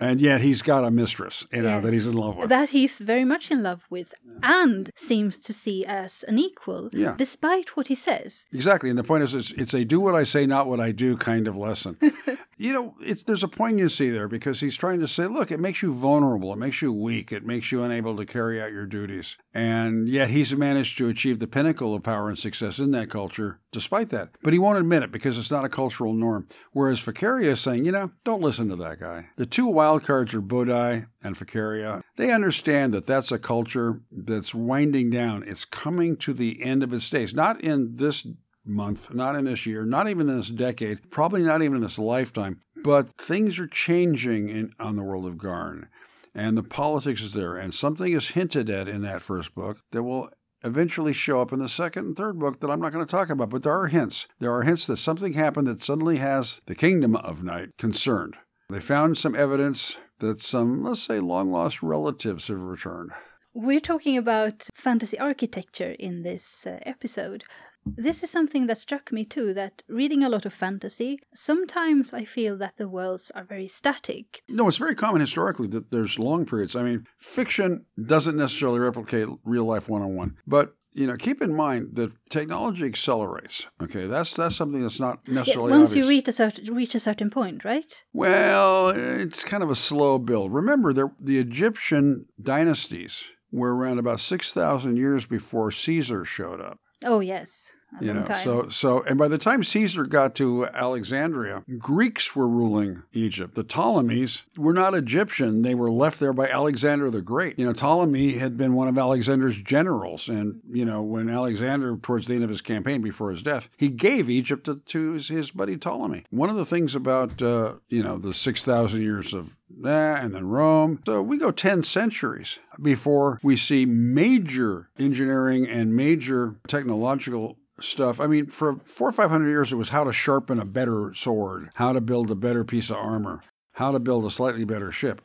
[0.00, 1.84] And yet he's got a mistress, you know, Yes.
[1.84, 2.48] that he's in love with.
[2.48, 7.14] that he's very much in love with and seems to see as an equal, Yeah.
[7.18, 8.46] despite what he says.
[8.52, 10.92] Exactly, and the point is, it's, it's a "do what I say, not what I
[10.92, 11.96] do" kind of lesson.
[12.56, 15.82] you know, it's, there's a poignancy there because he's trying to say, look, it makes
[15.82, 19.36] you vulnerable, it makes you weak, it makes you unable to carry out your duties,
[19.52, 23.58] and yet he's managed to achieve the pinnacle of power and success in that culture,
[23.72, 24.30] despite that.
[24.42, 26.46] But he won't admit it because it's not a cultural norm.
[26.72, 29.26] Whereas Fakaria is saying, you know, don't listen to that guy.
[29.36, 32.02] The two wild cards are Bodai and Fakaria.
[32.16, 35.42] They understand that that's a culture that's winding down.
[35.46, 38.26] It's coming to the end of its days, not in this
[38.64, 41.98] month, not in this year, not even in this decade, probably not even in this
[41.98, 42.60] lifetime.
[42.82, 45.88] But things are changing in, on the world of Garn,
[46.34, 47.56] and the politics is there.
[47.56, 50.30] And something is hinted at in that first book that will
[50.62, 53.30] eventually show up in the second and third book that I'm not going to talk
[53.30, 53.50] about.
[53.50, 54.26] But there are hints.
[54.38, 58.36] There are hints that something happened that suddenly has the kingdom of night concerned.
[58.70, 63.10] They found some evidence that some, let's say, long lost relatives have returned.
[63.52, 67.42] We're talking about fantasy architecture in this uh, episode.
[67.84, 72.24] This is something that struck me too that reading a lot of fantasy, sometimes I
[72.24, 74.42] feel that the worlds are very static.
[74.48, 76.76] No, it's very common historically that there's long periods.
[76.76, 81.40] I mean, fiction doesn't necessarily replicate real life one on one, but you know, keep
[81.40, 83.66] in mind that technology accelerates.
[83.82, 86.04] Okay, that's that's something that's not Yes, necessarily once obvious.
[86.06, 88.04] you reach a certain reach a certain point, right?
[88.12, 90.52] well, it's kind of a slow build.
[90.52, 96.78] Remember, there, the Egyptian dynasties were around about six thousand years before Caesar showed up.
[97.04, 98.36] Oh yes, You know, time.
[98.36, 103.54] so so, and by the time Caesar got to Alexandria, Greeks were ruling Egypt.
[103.54, 107.58] The Ptolemies were not Egyptian; they were left there by Alexander the Great.
[107.58, 112.26] You know, Ptolemy had been one of Alexander's generals, and you know, when Alexander, towards
[112.26, 115.50] the end of his campaign before his death, he gave Egypt to, to his, his
[115.50, 116.24] buddy Ptolemy.
[116.30, 120.34] One of the things about uh, you know the six thousand years of that, and
[120.34, 121.02] then Rome.
[121.06, 128.20] So we go ten centuries before we see major engineering and major technological stuff.
[128.20, 131.12] I mean, for four or five hundred years, it was how to sharpen a better
[131.14, 134.92] sword, how to build a better piece of armor, how to build a slightly better
[134.92, 135.20] ship.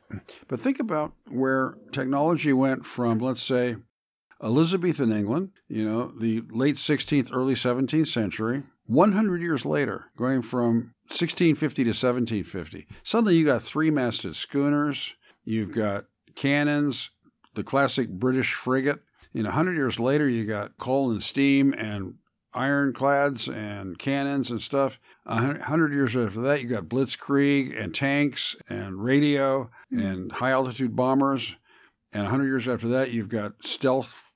[0.47, 3.77] But think about where technology went from, let's say,
[4.43, 10.93] Elizabethan England, you know, the late 16th, early 17th century, 100 years later, going from
[11.07, 12.87] 1650 to 1750.
[13.03, 15.13] Suddenly you got three masted schooners,
[15.43, 17.11] you've got cannons,
[17.55, 18.99] the classic British frigate.
[19.33, 22.15] You know, 100 years later, you got coal and steam and
[22.55, 24.99] ironclads and cannons and stuff.
[25.25, 30.95] A hundred years after that, you got blitzkrieg and tanks and radio and high altitude
[30.95, 31.55] bombers.
[32.13, 34.33] And a hundred years after that, you've got stealth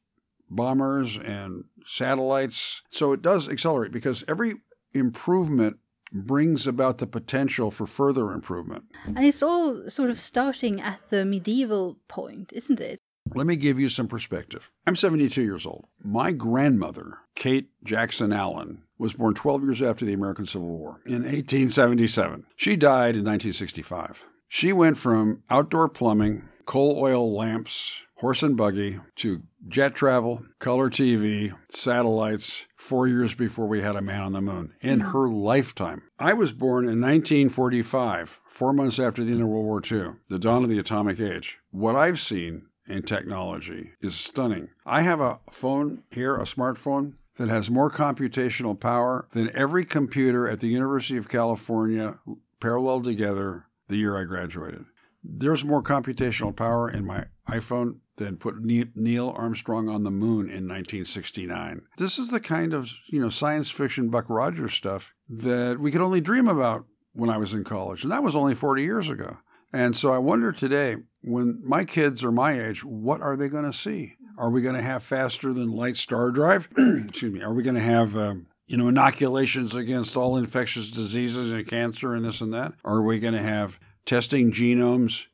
[0.49, 2.81] bombers and satellites.
[2.89, 4.55] So it does accelerate because every
[4.93, 5.77] improvement
[6.11, 8.85] brings about the potential for further improvement.
[9.05, 12.99] And it's all sort of starting at the medieval point, isn't it?
[13.35, 14.69] Let me give you some perspective.
[14.85, 15.85] I'm 72 years old.
[16.03, 21.23] My grandmother, Kate Jackson Allen, was born 12 years after the American Civil War in
[21.23, 22.45] 1877.
[22.55, 24.25] She died in 1965.
[24.47, 30.89] She went from outdoor plumbing, coal oil lamps, horse and buggy, to jet travel, color
[30.89, 36.03] TV, satellites, four years before we had a man on the moon in her lifetime.
[36.17, 40.39] I was born in 1945, four months after the end of World War II, the
[40.39, 41.59] dawn of the atomic age.
[41.71, 44.69] What I've seen in technology is stunning.
[44.85, 50.47] I have a phone here, a smartphone, that has more computational power than every computer
[50.47, 52.19] at the University of California
[52.59, 54.85] paralleled together the year I graduated.
[55.23, 60.67] There's more computational power in my iPhone than put Neil Armstrong on the moon in
[60.67, 61.81] 1969.
[61.97, 66.01] This is the kind of, you know, science fiction Buck Rogers stuff that we could
[66.01, 69.37] only dream about when I was in college, and that was only 40 years ago.
[69.71, 73.69] And so I wonder today, when my kids are my age, what are they going
[73.69, 74.15] to see?
[74.37, 76.69] Are we going to have faster than light star drive?
[76.77, 77.41] Excuse me.
[77.41, 82.13] Are we going to have, um, you know, inoculations against all infectious diseases and cancer
[82.13, 82.73] and this and that?
[82.85, 85.27] Are we going to have testing genomes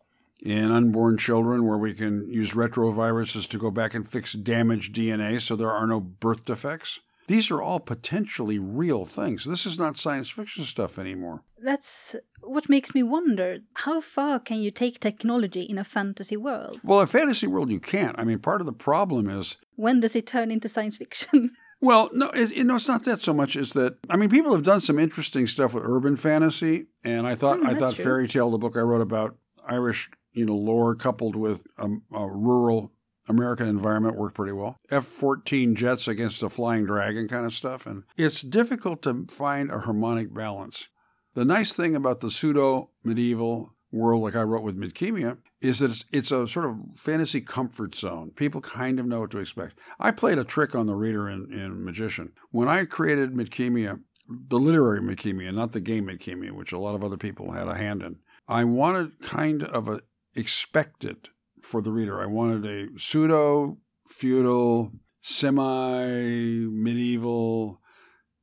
[0.46, 5.42] in unborn children where we can use retroviruses to go back and fix damaged DNA
[5.42, 7.00] so there are no birth defects.
[7.28, 9.46] These are all potentially real things.
[9.46, 11.42] This is not science fiction stuff anymore.
[11.60, 16.80] That's what makes me wonder how far can you take technology in a fantasy world?
[16.84, 18.18] Well, a fantasy world, you can't.
[18.20, 19.58] I mean, part of the problem is.
[19.76, 21.52] When does it turn into science fiction?
[21.82, 23.58] Well, no, it, it, no, it's not that so much.
[23.58, 27.36] Is that I mean, people have done some interesting stuff with urban fantasy, and I
[27.36, 28.06] thought Mm, I thought true.
[28.06, 29.36] Fairy Tale, the book I wrote about
[29.68, 32.94] Irish, you know, lore coupled with a, a rural
[33.28, 34.78] American environment worked pretty well.
[34.90, 39.72] F fourteen jets against a flying dragon kind of stuff, and it's difficult to find
[39.72, 40.88] a harmonic balance.
[41.34, 45.92] The nice thing about the pseudo medieval world, like I wrote with Midkemia, is that
[45.92, 48.32] it's, it's a sort of fantasy comfort zone.
[48.36, 49.80] People kind of know what to expect.
[50.00, 52.34] I played a trick on the reader in, in Magician.
[52.52, 57.04] When I created Midkemia, the literary Midkemia, not the game Midkemia, which a lot of
[57.04, 60.02] other people had a hand in, I wanted kind of a
[60.36, 61.30] expected
[61.66, 62.22] for the reader.
[62.22, 67.82] I wanted a pseudo feudal, semi medieval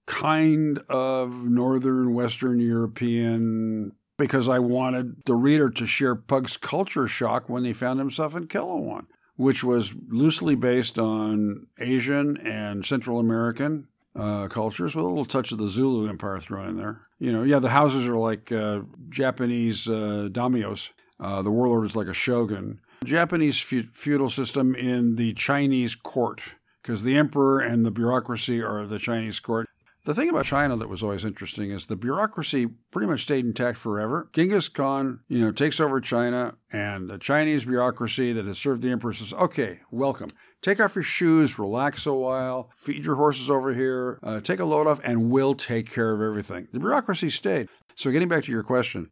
[0.06, 7.48] kind of northern western European because I wanted the reader to share Pug's culture shock
[7.48, 9.06] when he found himself in Kilowan,
[9.36, 15.52] which was loosely based on Asian and Central American uh, cultures with a little touch
[15.52, 17.02] of the Zulu Empire thrown in there.
[17.18, 20.90] You know, yeah, the houses are like uh, Japanese uh, daimios.
[21.18, 22.80] Uh, the warlord is like a shogun.
[23.04, 26.40] Japanese fe- feudal system in the Chinese court,
[26.82, 29.68] because the emperor and the bureaucracy are the Chinese court.
[30.04, 33.78] The thing about China that was always interesting is the bureaucracy pretty much stayed intact
[33.78, 34.28] forever.
[34.32, 38.90] Genghis Khan, you know, takes over China, and the Chinese bureaucracy that had served the
[38.90, 40.30] emperor says, "Okay, welcome.
[40.60, 44.64] Take off your shoes, relax a while, feed your horses over here, uh, take a
[44.64, 47.68] load off, and we'll take care of everything." The bureaucracy stayed.
[47.94, 49.10] So, getting back to your question,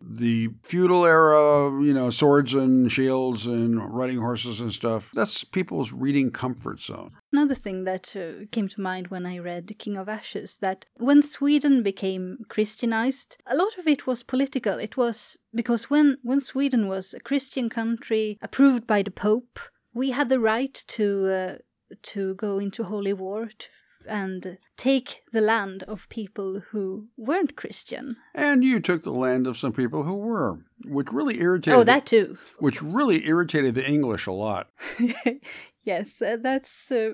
[0.00, 5.92] the feudal era, you know, swords and shields and riding horses and stuff, that's people's
[5.92, 7.12] reading comfort zone.
[7.32, 11.22] Another thing that uh, came to mind when I read King of Ashes that when
[11.22, 14.78] Sweden became Christianized, a lot of it was political.
[14.78, 19.58] It was because when when Sweden was a Christian country approved by the Pope,
[19.92, 21.54] we had the right to uh,
[22.02, 23.68] to go into holy war to,
[24.06, 28.16] and take the land of people who weren't Christian.
[28.34, 31.78] And you took the land of some people who were, which really irritated.
[31.78, 32.38] Oh, that too.
[32.58, 34.68] which really irritated the English a lot.
[35.84, 36.90] yes, uh, that's.
[36.90, 37.12] Uh,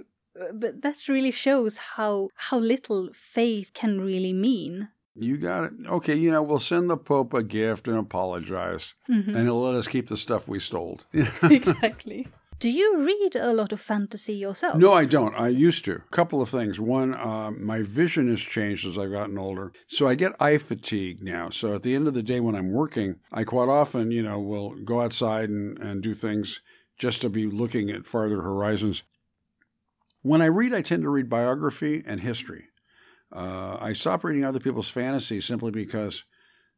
[0.52, 4.88] but that really shows how how little faith can really mean.
[5.18, 5.72] You got it.
[5.86, 9.28] Okay, you know, we'll send the Pope a gift and apologize, Mhm.
[9.34, 11.00] and he'll let us keep the stuff we stole.
[11.42, 12.28] exactly.
[12.58, 14.78] Do you read a lot of fantasy yourself?
[14.78, 15.34] no, I don't.
[15.34, 15.96] I used to.
[15.96, 16.80] A couple of things.
[16.80, 19.72] One, um, my vision has changed as I've gotten older.
[19.86, 21.50] So I get eye fatigue now.
[21.50, 24.40] So at the end of the day when I'm working, I quite often, you know,
[24.40, 26.62] will go outside and, and do things
[26.98, 29.02] just to be looking at farther horizons.
[30.22, 32.64] When I read, I tend to read biography and history.
[33.30, 36.24] Uh, I stop reading other people's fantasy simply because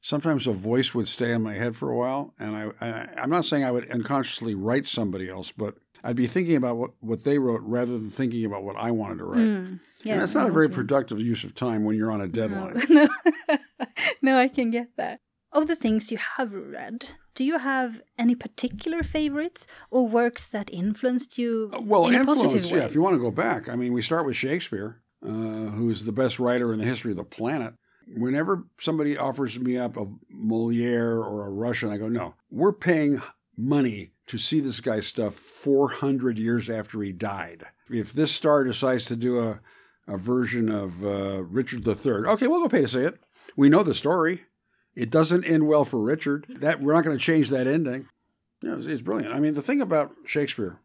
[0.00, 3.30] sometimes a voice would stay in my head for a while, and I, I I'm
[3.30, 7.24] not saying I would unconsciously write somebody else, but I'd be thinking about what, what
[7.24, 9.40] they wrote rather than thinking about what I wanted to write.
[9.40, 10.86] Mm, yeah, and that's not a very what you mean.
[10.86, 12.80] productive use of time when you're on a deadline.
[12.88, 13.08] No,
[13.48, 13.56] no.
[14.22, 15.20] no, I can get that.
[15.50, 20.68] Of the things you have read, do you have any particular favorites or works that
[20.72, 22.78] influenced you Uh, Well, in a influence, positive way?
[22.78, 22.84] yeah.
[22.84, 26.12] If you want to go back, I mean, we start with Shakespeare, uh, who's the
[26.12, 27.74] best writer in the history of the planet.
[28.16, 33.20] Whenever somebody offers me up a Moliere or a Russian, I go, no, we're paying
[33.56, 37.64] money to see this guy's stuff 400 years after he died.
[37.90, 39.60] If this star decides to do a,
[40.06, 43.18] a version of uh, Richard III, okay, we'll go pay to see it.
[43.56, 44.42] We know the story.
[44.94, 46.46] It doesn't end well for Richard.
[46.48, 48.08] That we're not going to change that ending.
[48.62, 49.34] No, it's, it's brilliant.
[49.34, 50.80] I mean, the thing about Shakespeare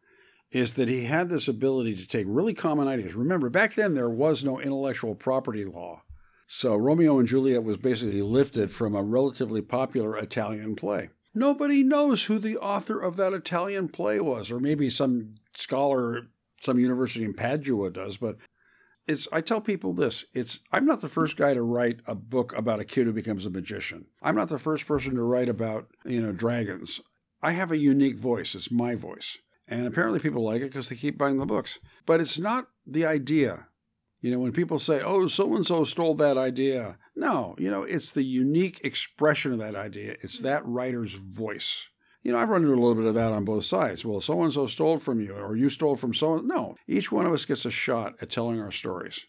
[0.51, 3.15] is that he had this ability to take really common ideas.
[3.15, 6.03] Remember, back then there was no intellectual property law.
[6.47, 11.09] So Romeo and Juliet was basically lifted from a relatively popular Italian play.
[11.33, 16.27] Nobody knows who the author of that Italian play was, or maybe some scholar
[16.61, 18.37] some university in Padua does, but
[19.07, 22.53] it's I tell people this, it's I'm not the first guy to write a book
[22.55, 24.05] about a kid who becomes a magician.
[24.21, 27.01] I'm not the first person to write about, you know, dragons.
[27.41, 28.55] I have a unique voice.
[28.55, 29.37] It's my voice.
[29.67, 31.79] And apparently people like it because they keep buying the books.
[32.05, 33.67] But it's not the idea.
[34.23, 36.97] You know, when people say, oh, so and so stole that idea.
[37.13, 40.15] No, you know, it's the unique expression of that idea.
[40.21, 41.87] It's that writer's voice.
[42.23, 44.05] You know, I've run into a little bit of that on both sides.
[44.05, 47.11] Well, so and so stole from you, or you stole from so and No, each
[47.11, 49.25] one of us gets a shot at telling our stories.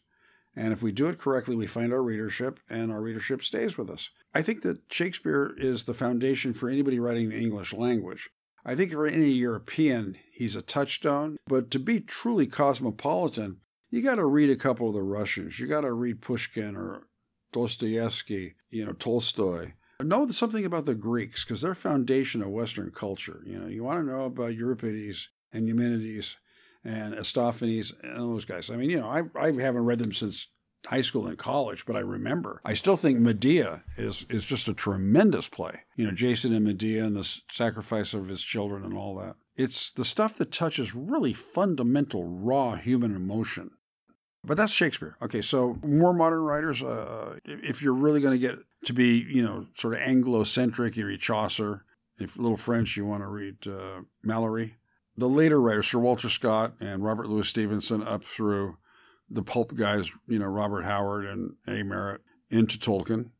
[0.55, 3.91] And if we do it correctly, we find our readership, and our readership stays with
[3.91, 4.11] us.
[4.33, 8.31] I think that Shakespeare is the foundation for anybody writing the English language.
[8.65, 11.37] I think for any European, he's a touchstone.
[11.49, 13.57] But to be truly cosmopolitan,
[13.95, 15.61] you got to read a couple of the Russians.
[15.61, 17.07] You got to read Pushkin or
[17.53, 19.75] Dostoevsky, you know, Tolstoy.
[20.03, 23.41] Know something about the Greeks because they're foundation of Western culture.
[23.47, 26.37] You know, you want to know about Euripides and Eumenides
[26.85, 28.69] and Estophanes and those guys.
[28.69, 30.49] I mean, you know, I, I haven't read them since
[30.87, 32.61] high school and college, but I remember.
[32.65, 35.83] I still think Medea is is just a tremendous play.
[35.95, 39.37] You know, Jason and Medea and the sacrifice of his children and all that.
[39.57, 43.71] It's the stuff that touches really fundamental, raw human emotion.
[44.47, 45.17] But that's Shakespeare.
[45.23, 49.43] Okay, so more modern writers, uh, if you're really going to get to be, you
[49.43, 51.85] know, sort of Anglo-centric, you read Chaucer.
[52.19, 54.77] If a little French, you want to read uh, Mallory.
[55.17, 58.77] The later writers, Sir Walter Scott and Robert Louis Stevenson, up through
[59.31, 61.83] the pulp guys, you know, Robert Howard and A.
[61.83, 62.21] Merritt,
[62.51, 63.31] into Tolkien.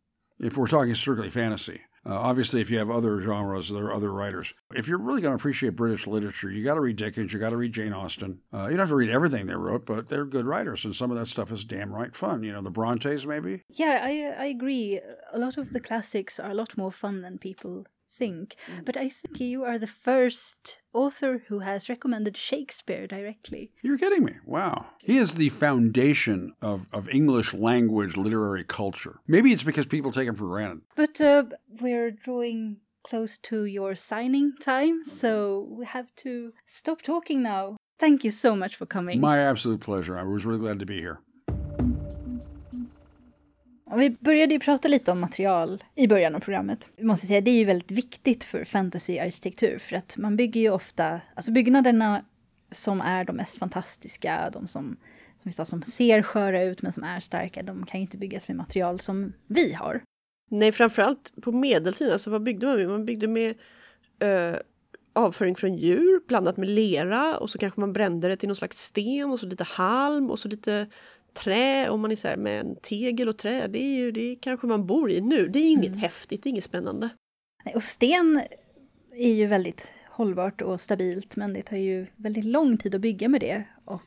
[0.41, 4.13] If we're talking strictly fantasy, uh, obviously, if you have other genres, there are other
[4.13, 4.53] writers.
[4.75, 7.51] If you're really going to appreciate British literature, you got to read Dickens, you got
[7.51, 8.41] to read Jane Austen.
[8.53, 11.11] Uh, you don't have to read everything they wrote, but they're good writers, and some
[11.11, 12.43] of that stuff is damn right fun.
[12.43, 13.63] You know, the Brontes, maybe.
[13.71, 15.01] Yeah, I I agree.
[15.33, 17.87] A lot of the classics are a lot more fun than people
[18.19, 18.57] think.
[18.71, 18.85] Mm.
[18.85, 23.73] But I think you are the first author who has recommended Shakespeare directly.
[23.83, 24.35] You're kidding me.
[24.47, 24.87] Wow.
[25.01, 29.21] He is the foundation of, of English language literary culture.
[29.27, 30.83] Maybe it's because people take him for granted.
[30.97, 31.45] But uh,
[31.81, 37.77] we're drawing close to your signing time, so we have to stop talking now.
[37.99, 39.21] Thank you so much for coming.
[39.21, 40.19] My absolute pleasure.
[40.19, 41.21] I was really glad to be here.
[43.97, 46.89] Vi började ju prata lite om material i början av programmet.
[46.97, 50.71] Vi måste säga, det är ju väldigt viktigt för fantasyarkitektur för att man bygger ju
[50.71, 52.25] ofta, alltså byggnaderna
[52.71, 54.97] som är de mest fantastiska, de som,
[55.39, 58.19] som, vi sa, som ser sköra ut men som är starka, de kan ju inte
[58.19, 60.03] byggas med material som vi har.
[60.51, 62.89] Nej, framförallt på medeltiden, alltså vad byggde man med?
[62.89, 63.55] Man byggde med
[64.19, 64.57] äh,
[65.13, 68.79] avföring från djur blandat med lera och så kanske man brände det till någon slags
[68.79, 70.87] sten och så lite halm och så lite
[71.35, 74.37] trä, om man är så här med en tegel och trä, det är ju det
[74.41, 75.49] kanske man bor i nu.
[75.49, 75.99] Det är inget mm.
[75.99, 77.09] häftigt, det är inget spännande.
[77.75, 78.41] Och sten
[79.17, 83.29] är ju väldigt hållbart och stabilt, men det tar ju väldigt lång tid att bygga
[83.29, 83.65] med det.
[83.85, 84.03] Och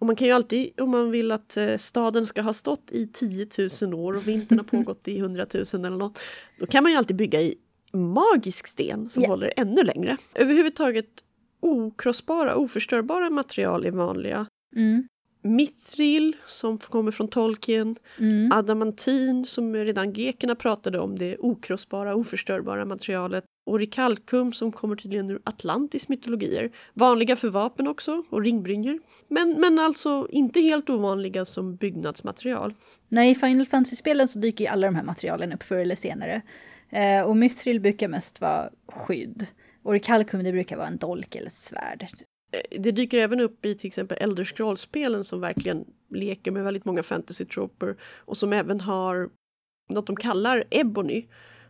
[0.00, 3.06] och man kan ju alltid, om man vill att eh, staden ska ha stått i
[3.06, 3.46] 10
[3.82, 6.18] 000 år och vintern har pågått i 100 000 eller något,
[6.58, 7.54] då kan man ju alltid bygga i
[7.92, 9.30] magisk sten som yeah.
[9.30, 10.16] håller ännu längre.
[10.34, 11.06] Överhuvudtaget
[11.60, 14.46] okrossbara, oförstörbara material är vanliga.
[14.76, 15.08] Mm.
[15.42, 18.52] Mithril som kommer från Tolkien, mm.
[18.52, 23.44] adamantin som redan grekerna pratade om, det okrossbara, oförstörbara materialet.
[23.66, 26.70] Orikalkum som kommer tydligen ur Atlantis mytologier.
[26.94, 29.00] Vanliga för vapen också, och ringbrynjor.
[29.28, 32.74] Men, men alltså inte helt ovanliga som byggnadsmaterial.
[33.08, 36.42] Nej, i Final Fantasy-spelen så dyker ju alla de här materialen upp förr eller senare.
[36.90, 39.46] Eh, och Mithril brukar mest vara skydd.
[39.82, 42.06] Orikalkum det brukar vara en dolk eller svärd.
[42.50, 46.84] Eh, det dyker även upp i till exempel Elder Scrolls-spelen som verkligen leker med väldigt
[46.84, 49.30] många fantasy-troper och som även har
[49.88, 51.26] något de kallar ebony,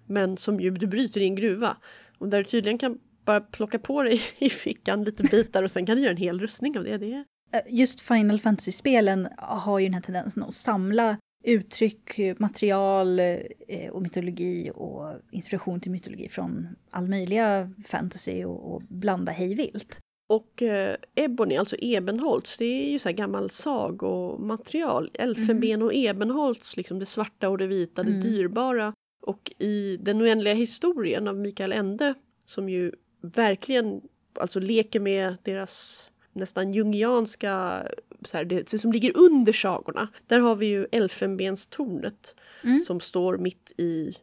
[0.06, 1.76] men som ju du bryter i en gruva.
[2.18, 5.86] Och där du tydligen kan bara plocka på dig i fickan lite bitar och sen
[5.86, 6.98] kan du göra en hel rustning av det.
[6.98, 7.24] det är...
[7.52, 14.02] Eh, just Final Fantasy-spelen har ju den här tendensen att samla uttryck, material eh, och
[14.02, 20.00] mytologi och inspiration till mytologi från all möjliga fantasy och, och blanda hej vilt.
[20.30, 25.10] Och eh, ebony, alltså ebenholts, det är ju så här gammal sagomaterial.
[25.14, 25.86] Elfenben mm.
[25.86, 28.14] och ebenholts, liksom det svarta och det vita, mm.
[28.14, 28.92] det dyrbara.
[29.22, 32.14] Och i Den oändliga historien av Mikael Ende,
[32.46, 34.00] som ju verkligen
[34.34, 37.86] alltså leker med deras nästan jungianska,
[38.24, 40.08] så här, det som ligger under sagorna.
[40.26, 42.80] Där har vi ju Elfenbenstornet mm.
[42.80, 44.14] som står mitt i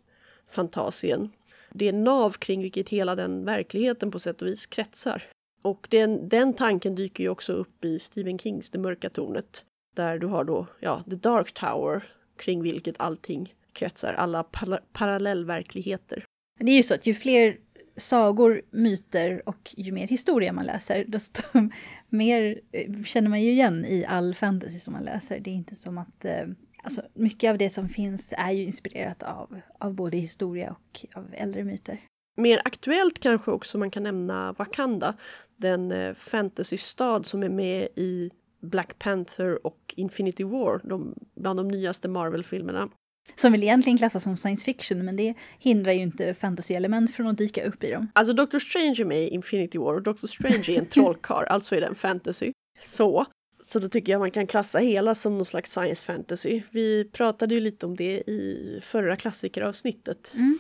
[0.50, 1.30] fantasien.
[1.74, 5.24] Det är nav kring vilket hela den verkligheten på sätt och vis kretsar.
[5.62, 9.66] Och den, den tanken dyker ju också upp i Stephen Kings Det mörka tornet.
[9.96, 12.04] Där du har då, ja, The Dark Tower
[12.38, 16.26] kring vilket allting kretsar, alla par parallellverkligheter.
[16.60, 17.58] Det är ju så att ju fler
[17.96, 21.42] sagor, myter och ju mer historia man läser, desto
[22.10, 25.40] mer eh, känner man ju igen i all fantasy som man läser.
[25.40, 26.26] Det är inte som att...
[26.26, 26.48] Eh,
[26.84, 31.34] alltså, mycket av det som finns är ju inspirerat av, av både historia och av
[31.34, 32.00] äldre myter.
[32.38, 35.14] Mer aktuellt kanske också man kan nämna Wakanda,
[35.56, 38.32] den eh, fantasystad som är med i
[38.62, 42.90] Black Panther och Infinity War, de, bland de nyaste Marvel-filmerna.
[43.36, 47.38] Som väl egentligen klassas som science fiction, men det hindrar ju inte fantasy-element från att
[47.38, 48.12] dyka upp i dem.
[48.14, 51.76] Alltså Doctor Strange är med i Infinity War och Doctor Strange är en trollkarl, alltså
[51.76, 52.52] är den fantasy.
[52.82, 53.26] Så.
[53.66, 56.62] Så då tycker jag man kan klassa hela som någon slags science fantasy.
[56.72, 60.32] Vi pratade ju lite om det i förra klassikeravsnittet.
[60.36, 60.60] Mm.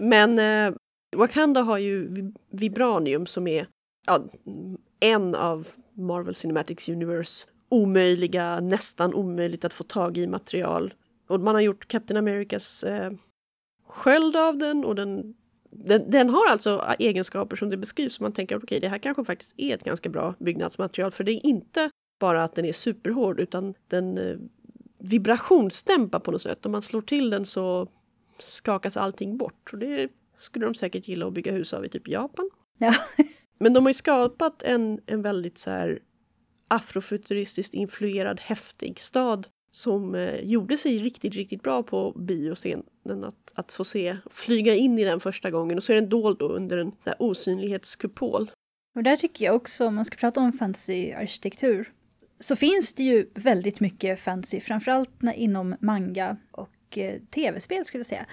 [0.00, 0.76] Men eh,
[1.16, 2.08] Wakanda har ju
[2.50, 3.68] Vibranium som är
[4.06, 4.24] ja,
[5.00, 10.94] en av Marvel Cinematics Universe omöjliga, nästan omöjligt att få tag i material.
[11.28, 13.12] Och man har gjort Captain Americas eh,
[13.86, 15.34] sköld av den och den,
[15.70, 18.88] den, den, har alltså egenskaper som det beskrivs som man tänker att okej, okay, det
[18.88, 21.90] här kanske faktiskt är ett ganska bra byggnadsmaterial för det är inte
[22.20, 24.36] bara att den är superhård utan den eh,
[24.98, 26.66] vibrationsdämpar på något sätt.
[26.66, 27.88] Om man slår till den så
[28.38, 29.70] skakas allting bort.
[29.72, 32.50] Och det skulle de säkert gilla att bygga hus av i typ Japan.
[32.78, 32.94] Ja.
[33.58, 35.98] Men de har ju skapat en, en väldigt så här
[36.68, 43.72] afrofuturistiskt influerad häftig stad som eh, gjorde sig riktigt, riktigt bra på bioscenen att, att
[43.72, 46.78] få se, flyga in i den första gången och så är den dold då under
[46.78, 48.50] en så här, osynlighetskupol.
[48.94, 51.92] Och där tycker jag också, om man ska prata om fantasy-arkitektur,
[52.40, 58.06] så finns det ju väldigt mycket fantasy, framförallt inom manga och eh, tv-spel skulle jag
[58.06, 58.26] säga,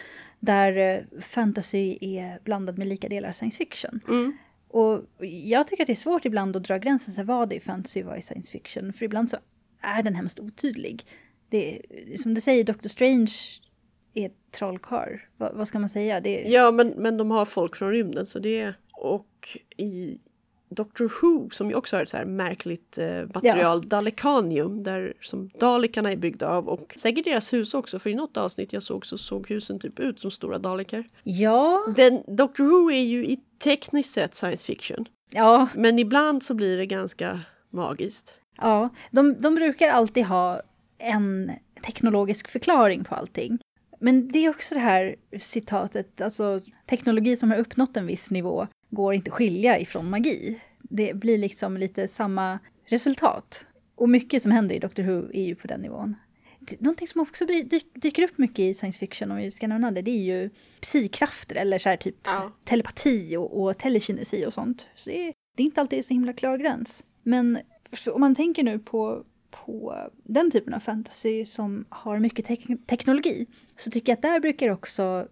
[0.46, 4.00] där eh, fantasy är blandad med lika delar science fiction.
[4.08, 4.38] Mm.
[4.68, 8.02] Och jag tycker att det är svårt ibland att dra gränsen, så vad är fantasy
[8.02, 8.94] och vad är science fiction?
[8.94, 9.38] För ibland så
[9.82, 11.06] är den hemskt otydlig.
[11.50, 11.82] Det,
[12.18, 13.32] som du säger, Doctor Strange
[14.14, 15.18] är trollkarl.
[15.38, 16.20] Va, vad ska man säga?
[16.20, 16.42] Det...
[16.42, 18.74] Ja, men, men de har folk från rymden så det...
[18.92, 20.20] Och i
[20.74, 23.90] Doctor Who som ju också har ett så här märkligt eh, material, ja.
[23.90, 28.38] Dalekanium, där som Dalekarna är byggda av och säkert deras hus också för i något
[28.38, 31.04] avsnitt jag såg så såg husen typ ut som stora dalekar.
[31.24, 31.80] Ja.
[31.96, 35.06] Den, Doctor Who är ju i tekniskt sett science fiction.
[35.34, 35.68] Ja.
[35.76, 38.36] Men ibland så blir det ganska magiskt.
[38.58, 40.62] Ja, de, de brukar alltid ha
[40.98, 41.52] en
[41.86, 43.60] teknologisk förklaring på allting.
[44.00, 48.68] Men det är också det här citatet, alltså teknologi som har uppnått en viss nivå
[48.90, 50.60] går inte att skilja ifrån magi.
[50.82, 53.66] Det blir liksom lite samma resultat.
[53.96, 56.16] Och mycket som händer i Doctor Who är ju på den nivån.
[56.80, 57.46] Någonting som också
[57.94, 60.50] dyker upp mycket i science fiction, om vi ska nämna det, det är ju
[60.82, 62.52] psykrafter eller så här typ ja.
[62.64, 64.88] telepati och, och telekinesi och sånt.
[64.96, 67.04] Så det är, det är inte alltid så himla klar gräns.
[67.24, 67.60] Men
[68.08, 73.48] om man tänker nu på, på den typen av fantasy som har mycket te teknologi
[73.76, 75.28] så tycker jag att där brukar också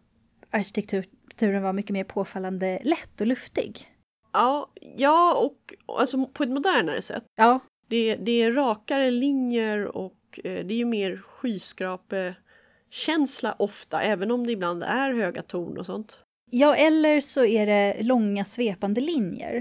[1.41, 3.87] arkitekturen vara mycket mer påfallande lätt och luftig.
[4.33, 7.23] Ja, ja och alltså på ett modernare sätt.
[7.37, 7.59] Ja.
[7.87, 14.45] Det, det är rakare linjer och eh, det är ju mer skyskrapekänsla ofta, även om
[14.45, 16.19] det ibland är höga torn och sånt.
[16.51, 19.55] Ja, eller så är det långa svepande linjer.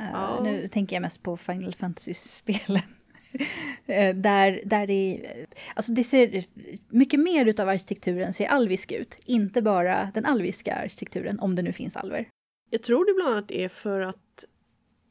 [0.00, 0.40] Uh, Ja.
[0.42, 2.82] Nu tänker jag mest på Final Fantasy-spelen.
[3.86, 5.20] Eh, där, där det,
[5.74, 6.44] alltså det ser
[6.88, 9.14] mycket mer utav arkitekturen ser alvisk ut.
[9.26, 12.28] Inte bara den alviska arkitekturen, om det nu finns alver.
[12.70, 14.44] Jag tror det bland annat är för att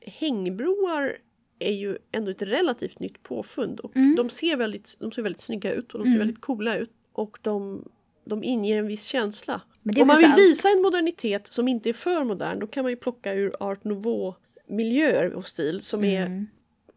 [0.06, 1.18] hängbroar
[1.60, 4.16] är ju ändå ett relativt nytt påfund och Mm.
[4.16, 6.20] de, ser väldigt, de ser väldigt snygga ut och de ser Mm.
[6.20, 7.86] väldigt coola ut och de,
[8.26, 9.62] de inger en viss känsla.
[9.96, 12.92] Är Om man vill visa en modernitet som inte är för modern då kan man
[12.92, 14.34] ju plocka ur art nouveau
[14.68, 16.48] miljöer och stil som är Mm.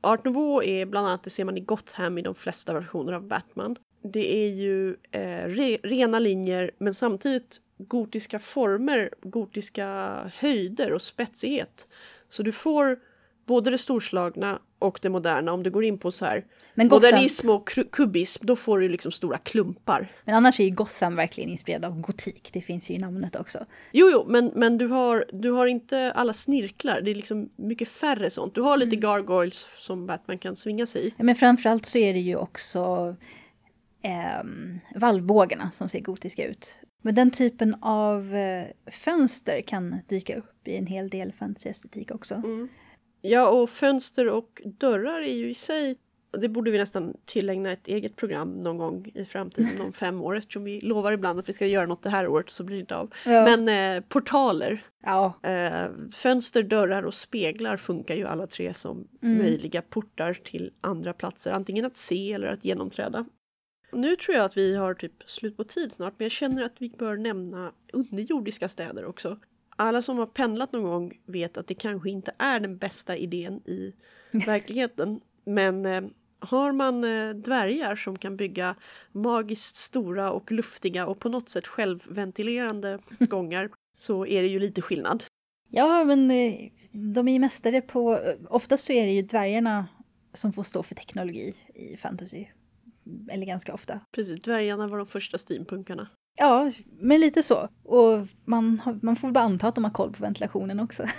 [0.00, 3.22] Art Nouveau är bland annat, det ser man i Gotham i de flesta versioner av
[3.22, 3.76] Batman.
[4.02, 11.88] Det är ju eh, re, rena linjer men samtidigt gotiska former, gotiska höjder och spetsighet.
[12.28, 12.98] Så du får
[13.46, 15.52] både det storslagna och det moderna.
[15.52, 18.88] Om du går in på så här Men, Gotham, modernism och kubism, då får du
[18.88, 20.12] liksom stora klumpar.
[20.24, 22.50] men annars är ju Gotham verkligen inspirerad av gotik.
[22.52, 23.64] Det finns ju i namnet också.
[23.92, 27.00] Jo, jo, men, men du, har, du har inte alla snirklar.
[27.00, 28.54] Det är liksom mycket färre sånt.
[28.54, 31.14] Du har lite gargoyles som Batman kan svinga sig i.
[31.16, 33.16] Ja, Men framförallt så är det ju också
[34.02, 36.80] ehm, valvbågarna som ser gotiska ut.
[37.02, 42.42] Men den typen av eh, fönster kan dyka upp i en hel del fantasyestetik också.
[43.20, 45.96] Ja, och fönster och dörrar är ju i sig
[46.32, 50.36] det borde vi nästan tillägna ett eget program någon gång i framtiden om fem år
[50.36, 52.76] eftersom vi lovar ibland att vi ska göra något det här året och så blir
[52.76, 53.14] det inte av.
[53.26, 53.44] Ja.
[53.44, 59.82] Men eh, portaler, Ja, eh, fönster, dörrar och speglar funkar ju alla tre som möjliga
[59.82, 61.50] portar till andra platser.
[61.50, 63.24] Antingen att se eller att genomträda.
[63.92, 66.74] Nu tror jag att vi har typ slut på tid snart men jag känner att
[66.78, 69.38] vi bör nämna underjordiska städer också.
[69.80, 73.60] Alla som har pendlat någon gång vet att det kanske inte är den bästa idén
[73.64, 73.94] i
[74.46, 75.20] verkligheten.
[75.44, 76.02] Men eh,
[76.38, 78.74] har man eh, dvärgar som kan bygga
[79.12, 84.82] magiskt stora och luftiga och på något sätt självventilerande gångar så är det ju lite
[84.82, 85.24] skillnad.
[85.70, 86.54] ja men eh,
[86.92, 88.18] de är ju mästare på...
[88.48, 89.88] Oftast så är det ju dvärgarna
[90.32, 92.46] som får stå för teknologi i fantasy.
[93.30, 94.00] Eller ganska ofta.
[94.14, 96.08] Precis, dvärgarna var de första steampunkarna.
[96.38, 97.68] Ja, men lite så.
[97.84, 101.04] Och man, man får bara anta att de har koll på ventilationen också.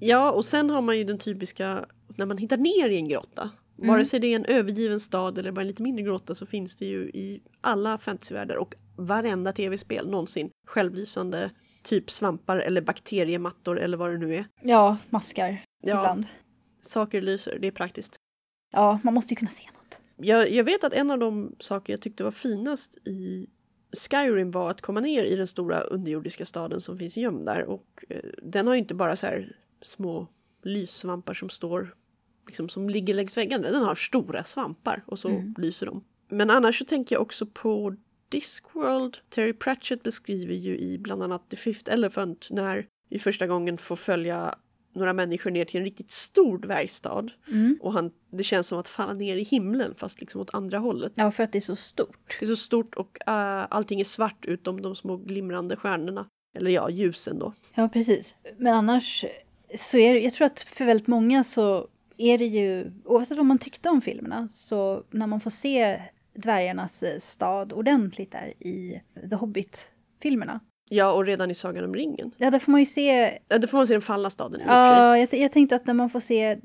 [0.00, 1.84] Ja, och sen har man ju den typiska,
[2.16, 3.90] när man hittar ner i en grotta, Mm.
[3.90, 6.76] Vare sig det är en övergiven stad eller bara en lite mindre grotta så finns
[6.76, 11.50] det ju i alla fantasyvärldar och varenda tv-spel någonsin självlysande
[11.82, 14.44] typ svampar eller bakteriemattor eller vad det nu är.
[14.62, 15.88] Ja, maskar Ja.
[16.00, 16.26] ibland.
[16.80, 18.16] Saker lyser, det är praktiskt.
[18.72, 19.64] Ja, man måste ju kunna se.
[20.16, 23.46] Jag, jag vet att en av de saker jag tyckte var finast i
[24.10, 27.62] Skyrim var att komma ner i den stora underjordiska staden som finns gömd där.
[27.64, 30.26] Och eh, den har ju inte bara så här små
[30.62, 31.94] lyssvampar som står
[32.46, 33.70] liksom som ligger längs väggarna.
[33.70, 35.54] Den har stora svampar och så Mm.
[35.58, 36.04] lyser de.
[36.28, 37.96] Men annars så tänker jag också på
[38.28, 39.18] Discworld.
[39.28, 43.96] Terry Pratchett beskriver ju i bland annat The Fifth Elephant när vi första gången får
[43.96, 44.54] följa
[44.94, 47.26] några människor ner till en riktigt stor dvärgstad.
[47.50, 47.78] Mm.
[47.80, 51.12] Och han, det känns som att falla ner i himlen fast liksom åt andra hållet.
[51.14, 52.36] Ja, för att det är så stort.
[52.40, 56.26] Det är så stort och uh, allting är svart utom de små glimrande stjärnorna.
[56.56, 57.52] Eller ja, ljusen då.
[57.74, 58.34] Ja, precis.
[58.58, 59.24] Men annars
[59.78, 63.46] så är det, jag tror att för väldigt många så är det ju, oavsett vad
[63.46, 66.00] man tyckte om filmerna, så när man får se
[66.34, 72.30] dvärgarnas eh, stad ordentligt där i The Hobbit-filmerna, Ja, och redan i Sagan om ringen.
[72.36, 74.64] ja, där får man ju se Ja, det får man se den fallna staden i.
[74.66, 76.58] Ja, jag, jag tänkte att när man får se,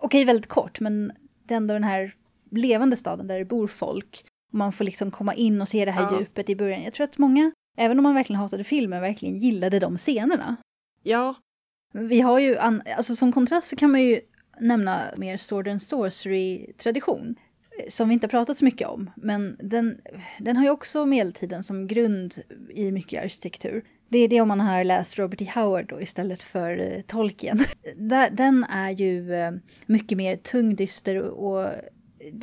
[0.00, 1.12] okej väldigt kort, men
[1.44, 2.14] det är ändå den här
[2.50, 4.24] levande staden där det bor folk.
[4.52, 6.18] Och man får liksom komma in och se det här Ja.
[6.18, 6.82] djupet i början.
[6.82, 10.56] Jag tror att många, även om man verkligen hatade filmen, verkligen gillade de scenerna.
[11.02, 11.34] Ja,
[11.94, 14.20] Vi har ju, an, alltså som kontrast så kan man ju
[14.60, 17.34] nämna mer Sword and Sorcery-tradition.
[17.88, 20.00] Som vi inte har pratat så mycket om, men den,
[20.38, 22.34] den har ju också medeltiden som grund
[22.74, 23.84] i mycket arkitektur.
[24.08, 25.50] Det är det om man har läst Robert E.
[25.54, 27.60] Howard då istället för eh, Tolkien.
[28.32, 29.52] Den är ju eh,
[29.86, 31.70] mycket mer tung, dyster och, och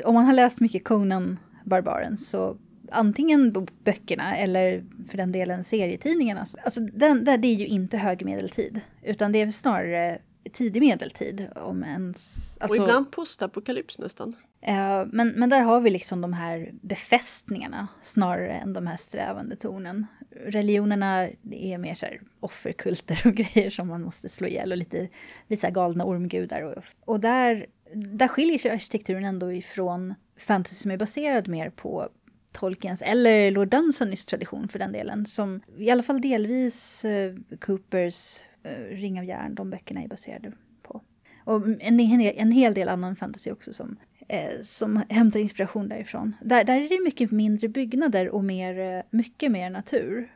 [0.03, 2.57] om man har läst mycket Conan Barbaren så
[2.91, 6.45] antingen böckerna eller för den delen serietidningarna.
[6.63, 10.19] Alltså den, där, det är ju inte hög medeltid, utan det är snarare
[10.53, 11.47] tidig medeltid.
[11.55, 14.35] Om ens, alltså, och ibland postapokalyps nästan.
[14.61, 19.55] eh, men, men där har vi liksom de här befästningarna snarare än de här strävande
[19.55, 20.05] tonen.
[20.45, 25.09] Religionerna är mer så här offerkulter och grejer som man måste slå ihjäl och lite,
[25.47, 26.61] lite så galna ormgudar.
[26.61, 32.09] Och, och där, där skiljer sig arkitekturen ändå ifrån fantasy som är baserad mer på
[32.51, 35.25] Tolkiens eller Lord Dunsonis tradition för den delen.
[35.25, 40.51] Som i alla fall delvis eh, Coopers Eh, Ring av järn, de böckerna är baserade
[40.81, 41.01] på.
[41.43, 43.97] Och en, en, hel- en hel del annan fantasy också som,
[44.27, 46.35] eh, som hämtar inspiration därifrån.
[46.41, 50.31] Där, där är det mycket mindre byggnader och mer, eh, mycket mer natur.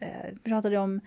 [0.00, 1.00] Eh, vi pratade om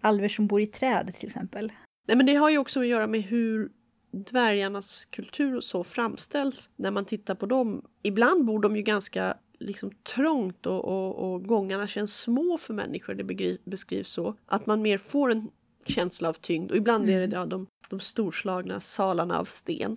[0.00, 1.72] alver som bor i träd till exempel.
[2.08, 3.70] Nej, men det har ju också att göra med hur
[4.10, 7.84] dvärgarnas kultur och så framställs när man tittar på dem.
[8.02, 13.14] Ibland bor de ju ganska liksom trångt och, och, och gångarna känns små för människor.
[13.14, 14.34] Det beskrivs så.
[14.46, 15.50] Att man mer får en
[15.88, 19.96] känsla av tyngd och ibland är det ja, de, de storslagna salarna av sten.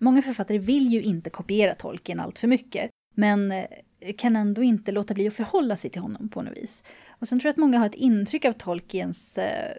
[0.00, 3.64] Många författare vill ju inte kopiera Tolkien allt för mycket, men eh,
[4.16, 6.84] kan ändå inte låta bli att förhålla sig till honom på något vis.
[7.08, 9.76] Och sen tror jag att många har ett intryck av Tolkiens eh,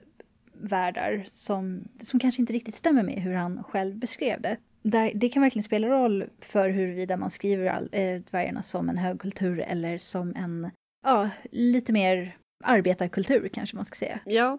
[0.54, 4.58] världar som, som kanske inte riktigt stämmer med hur han själv beskrev det.
[4.82, 8.98] Där, det kan verkligen spela roll för huruvida man skriver all, eh, dvärgarna som en
[8.98, 10.72] högkultur eller som en,
[11.06, 14.20] ja, lite mer arbetarkultur kanske man ska säga.
[14.26, 14.58] Ja,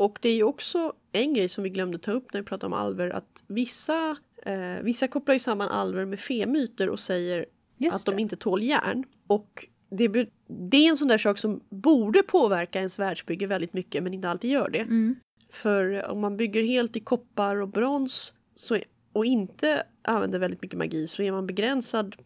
[0.00, 2.66] och det är ju också en grej som vi glömde ta upp när vi pratade
[2.66, 7.46] om alver att vissa, eh, vissa kopplar ju samman alver med femyter och säger
[7.78, 8.22] Just att de det.
[8.22, 9.04] inte tål järn.
[9.26, 10.08] Och det,
[10.48, 14.28] det är en sån där sak som borde påverka ens världsbygge väldigt mycket men inte
[14.28, 14.78] alltid gör det.
[14.78, 15.16] Mm.
[15.50, 18.78] För om man bygger helt i koppar och brons så,
[19.12, 22.16] och inte använder väldigt mycket magi så är man begränsad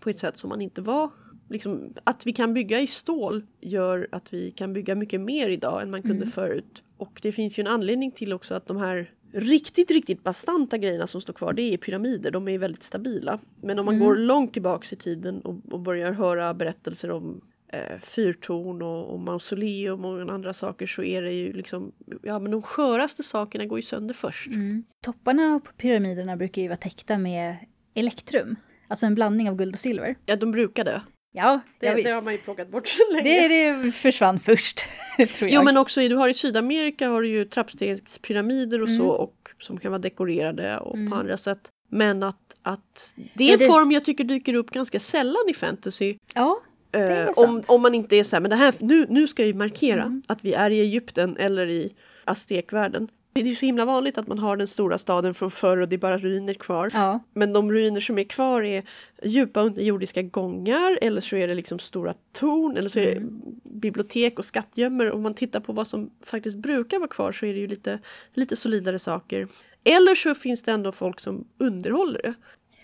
[0.00, 1.10] på ett sätt som man inte var.
[1.48, 5.82] Liksom, att vi kan bygga i stål gör att vi kan bygga mycket mer idag
[5.82, 6.82] än man kunde förut.
[7.02, 11.06] Och det finns ju en anledning till också att de här riktigt, riktigt bastanta grejerna
[11.06, 12.30] som står kvar, det är pyramider.
[12.30, 13.38] De är väldigt stabila.
[13.60, 17.98] Men om man går långt tillbaks i tiden och, och börjar höra berättelser om eh,
[18.00, 21.92] fyrtorn och, och mausoleum och andra saker så är det ju liksom,
[22.22, 24.46] ja men de sköraste sakerna går ju sönder först.
[24.46, 24.84] Mm.
[25.00, 27.56] Topparna på pyramiderna brukar ju vara täckta med
[27.94, 28.56] elektrum,
[28.88, 30.14] alltså en blandning av guld och silver.
[30.26, 31.00] Ja, de brukar dö.
[31.34, 33.48] Ja, Det, ja, det har man ju plockat bort så länge.
[33.48, 34.78] Det, det försvann först,
[35.16, 35.50] tror jag.
[35.50, 39.78] Jo men också du har i Sydamerika har du ju trappstegspyramider och så och som
[39.78, 41.68] kan vara dekorerade och på andra sätt.
[41.88, 45.42] Men att, att det är Ja, en det- form jag tycker dyker upp ganska sällan
[45.48, 46.16] i fantasy.
[46.34, 46.60] Ja,
[46.92, 47.66] är Eh, om, sant.
[47.68, 50.22] om man inte är så här, men det här, nu, nu ska vi markera Mm.
[50.28, 53.08] att vi är i Egypten eller i aztekvärlden.
[53.34, 55.88] Det är ju så himla vanligt att man har den stora staden från förr och
[55.88, 56.90] det är bara ruiner kvar.
[56.92, 57.20] ja.
[57.34, 58.82] Men de ruiner som är kvar är
[59.22, 63.40] djupa underjordiska gångar eller så är det liksom stora torn eller så är det Mm.
[63.64, 65.10] bibliotek och skattgömmor.
[65.10, 67.98] Om man tittar på vad som faktiskt brukar vara kvar så är det ju lite,
[68.34, 69.48] lite solidare saker.
[69.84, 72.34] Eller så finns det ändå folk som underhåller det.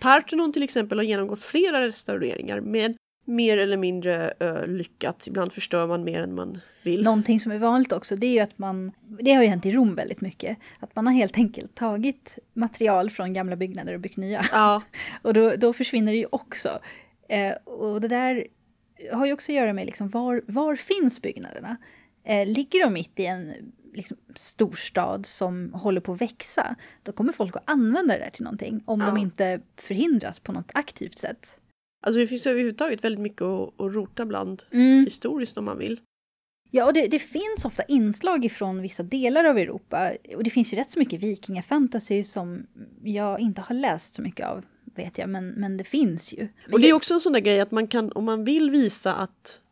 [0.00, 2.96] Parthenon till exempel har genomgått flera restaureringar med
[3.28, 5.26] mer eller mindre uh, lyckat.
[5.26, 7.02] Ibland förstör man mer än man vill.
[7.02, 9.72] Någonting som är vanligt också, det är ju att man, det har ju hänt i
[9.72, 14.16] Rom väldigt mycket, att man har helt enkelt tagit material från gamla byggnader och byggt
[14.16, 14.44] nya.
[14.52, 14.82] Ja.
[15.22, 16.78] och då, då försvinner det ju också.
[17.28, 18.46] Eh, och det där
[19.12, 21.76] har ju också att göra med liksom var, var finns byggnaderna?
[22.24, 23.52] Eh, ligger de mitt i en
[23.94, 28.44] liksom, storstad som håller på att växa, då kommer folk att använda det där till
[28.44, 29.06] någonting om Ja.
[29.06, 31.58] de inte förhindras på något aktivt sätt.
[32.00, 35.04] Alltså det finns överhuvudtaget väldigt mycket att, att rota bland Mm.
[35.04, 36.00] historiskt om man vill.
[36.70, 40.12] Ja, och det, det finns ofta inslag ifrån vissa delar av Europa.
[40.36, 42.66] Och det finns ju rätt så mycket vikingafantasy som
[43.04, 44.64] jag inte har läst så mycket av,
[44.96, 45.28] vet jag.
[45.28, 46.48] Men, men det finns ju.
[46.72, 49.14] Och det är också en sån där grej att man kan, om man vill visa
[49.14, 49.67] att "Ja, men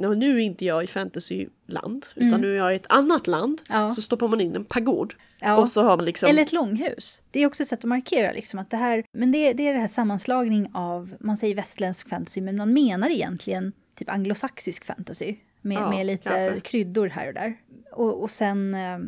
[0.00, 2.40] nu är inte jag i fantasyland, utan Mm.
[2.40, 3.90] nu är jag i ett annat land, Ja.
[3.90, 5.14] så stoppar man in en pagod.
[5.40, 5.56] Ja.
[5.56, 6.28] Och så har man liksom...
[6.28, 7.20] Eller ett långhus.
[7.30, 9.72] Det är också ett sätt att markera liksom att det här, men det, det är
[9.74, 15.36] det här sammanslagning av, man säger västländsk fantasy, men man menar egentligen typ anglosaxisk fantasy.
[15.62, 16.60] Med, Ja, med lite kanske.
[16.60, 17.54] kryddor här och där.
[17.92, 18.98] Och, och sen, eh,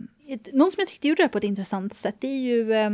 [0.52, 2.90] någon som jag tyckte gjorde det här på ett intressant sätt, det är ju eh,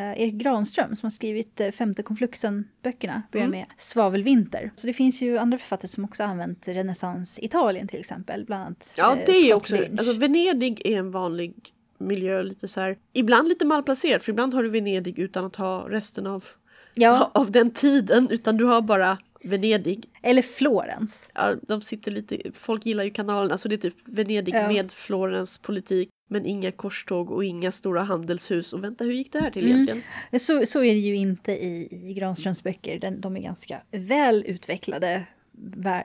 [0.00, 3.58] Erik Granström som har skrivit eh, Femte konfluxen-böckerna, börjar Mm.
[3.60, 4.70] med Svavelvinter.
[4.76, 8.94] Så det finns ju andra författare som också använt renässans Italien till exempel, bland annat
[8.96, 9.76] Ja, eh, det är Scott också...
[9.76, 11.54] Alltså Venedig är en vanlig
[11.98, 12.98] miljö, lite så här...
[13.12, 16.44] Ibland lite malplacerat, för ibland har du Venedig utan att ha resten av,
[16.94, 20.04] ja, av den tiden, utan du har bara Venedig.
[20.22, 21.28] eller Florens.
[21.34, 22.38] Ja, de sitter lite...
[22.52, 24.68] Folk gillar ju kanalerna, så det är typ Venedig Ja.
[24.68, 26.08] med Florens politik.
[26.28, 28.72] Men inga korståg och inga stora handelshus.
[28.72, 29.74] Och vänta, hur gick det här till Mm.
[29.74, 30.02] egentligen?
[30.40, 32.98] Så, så är det ju inte i, i Granströms böcker.
[32.98, 35.26] Den, de är ganska väl utvecklade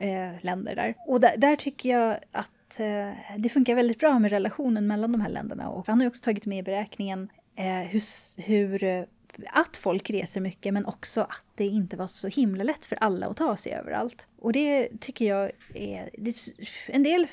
[0.01, 0.95] eh, länder där.
[1.07, 5.21] Och där, där tycker jag att eh, det funkar väldigt bra med relationen mellan de
[5.21, 5.69] här länderna.
[5.69, 8.01] Och han har ju också tagit med i beräkningen eh, hur,
[8.47, 9.03] hur eh,
[9.53, 13.27] att folk reser mycket men också att det inte var så himla lätt för alla
[13.27, 14.27] att ta sig överallt.
[14.39, 16.09] Och det tycker jag är...
[16.17, 16.35] Det,
[16.87, 17.27] en del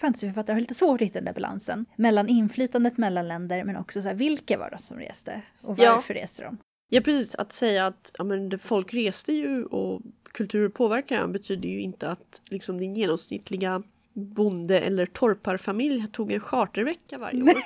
[0.00, 4.02] fantasyförfattare har lite svårt att hitta den där balansen mellan inflytandet mellan länder men också
[4.02, 5.94] så här, vilka var det som reste och Ja.
[5.94, 6.58] varför reste de?
[6.88, 7.34] Ja, precis.
[7.34, 12.40] Att säga att ja, men folk reste ju och kulturer påverkar betyder ju inte att
[12.50, 13.82] liksom, din genomsnittliga
[14.14, 17.52] bonde eller torparfamilj tog en chartervecka varje år.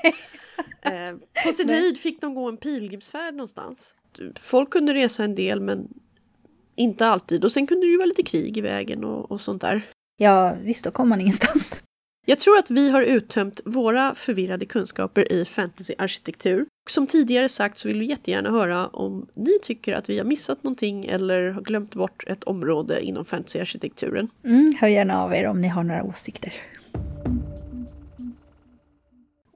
[0.83, 1.17] Eh,
[1.47, 3.95] på sin höjd fick de gå en pilgrimsfärd någonstans.
[4.41, 5.89] Folk kunde resa en del men
[6.77, 7.45] inte alltid.
[7.45, 9.83] Och sen kunde det ju vara lite krig i vägen och, och sånt där.
[10.17, 11.83] Ja, visst, då kom man ingenstans.
[12.31, 16.67] Jag tror att vi har uttömt våra förvirrade kunskaper i fantasyarkitektur.
[16.91, 20.63] Som tidigare sagt så vill vi jättegärna höra om ni tycker att vi har missat
[20.63, 24.29] någonting eller har glömt bort ett område inom fantasyarkitekturen.
[24.45, 26.53] Mm, hör gärna av er om ni har några åsikter.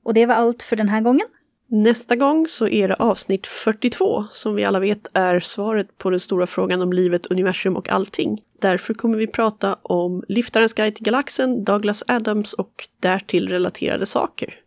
[0.02, 1.26] Och det var allt för den här gången.
[1.68, 6.20] Nästa gång så är det avsnitt 42 som vi alla vet är svaret på den
[6.20, 8.42] stora frågan om livet, universum och allting.
[8.62, 14.61] Därför kommer vi prata om Liftarens guide till galaxen, Douglas Adams och därtill relaterade saker.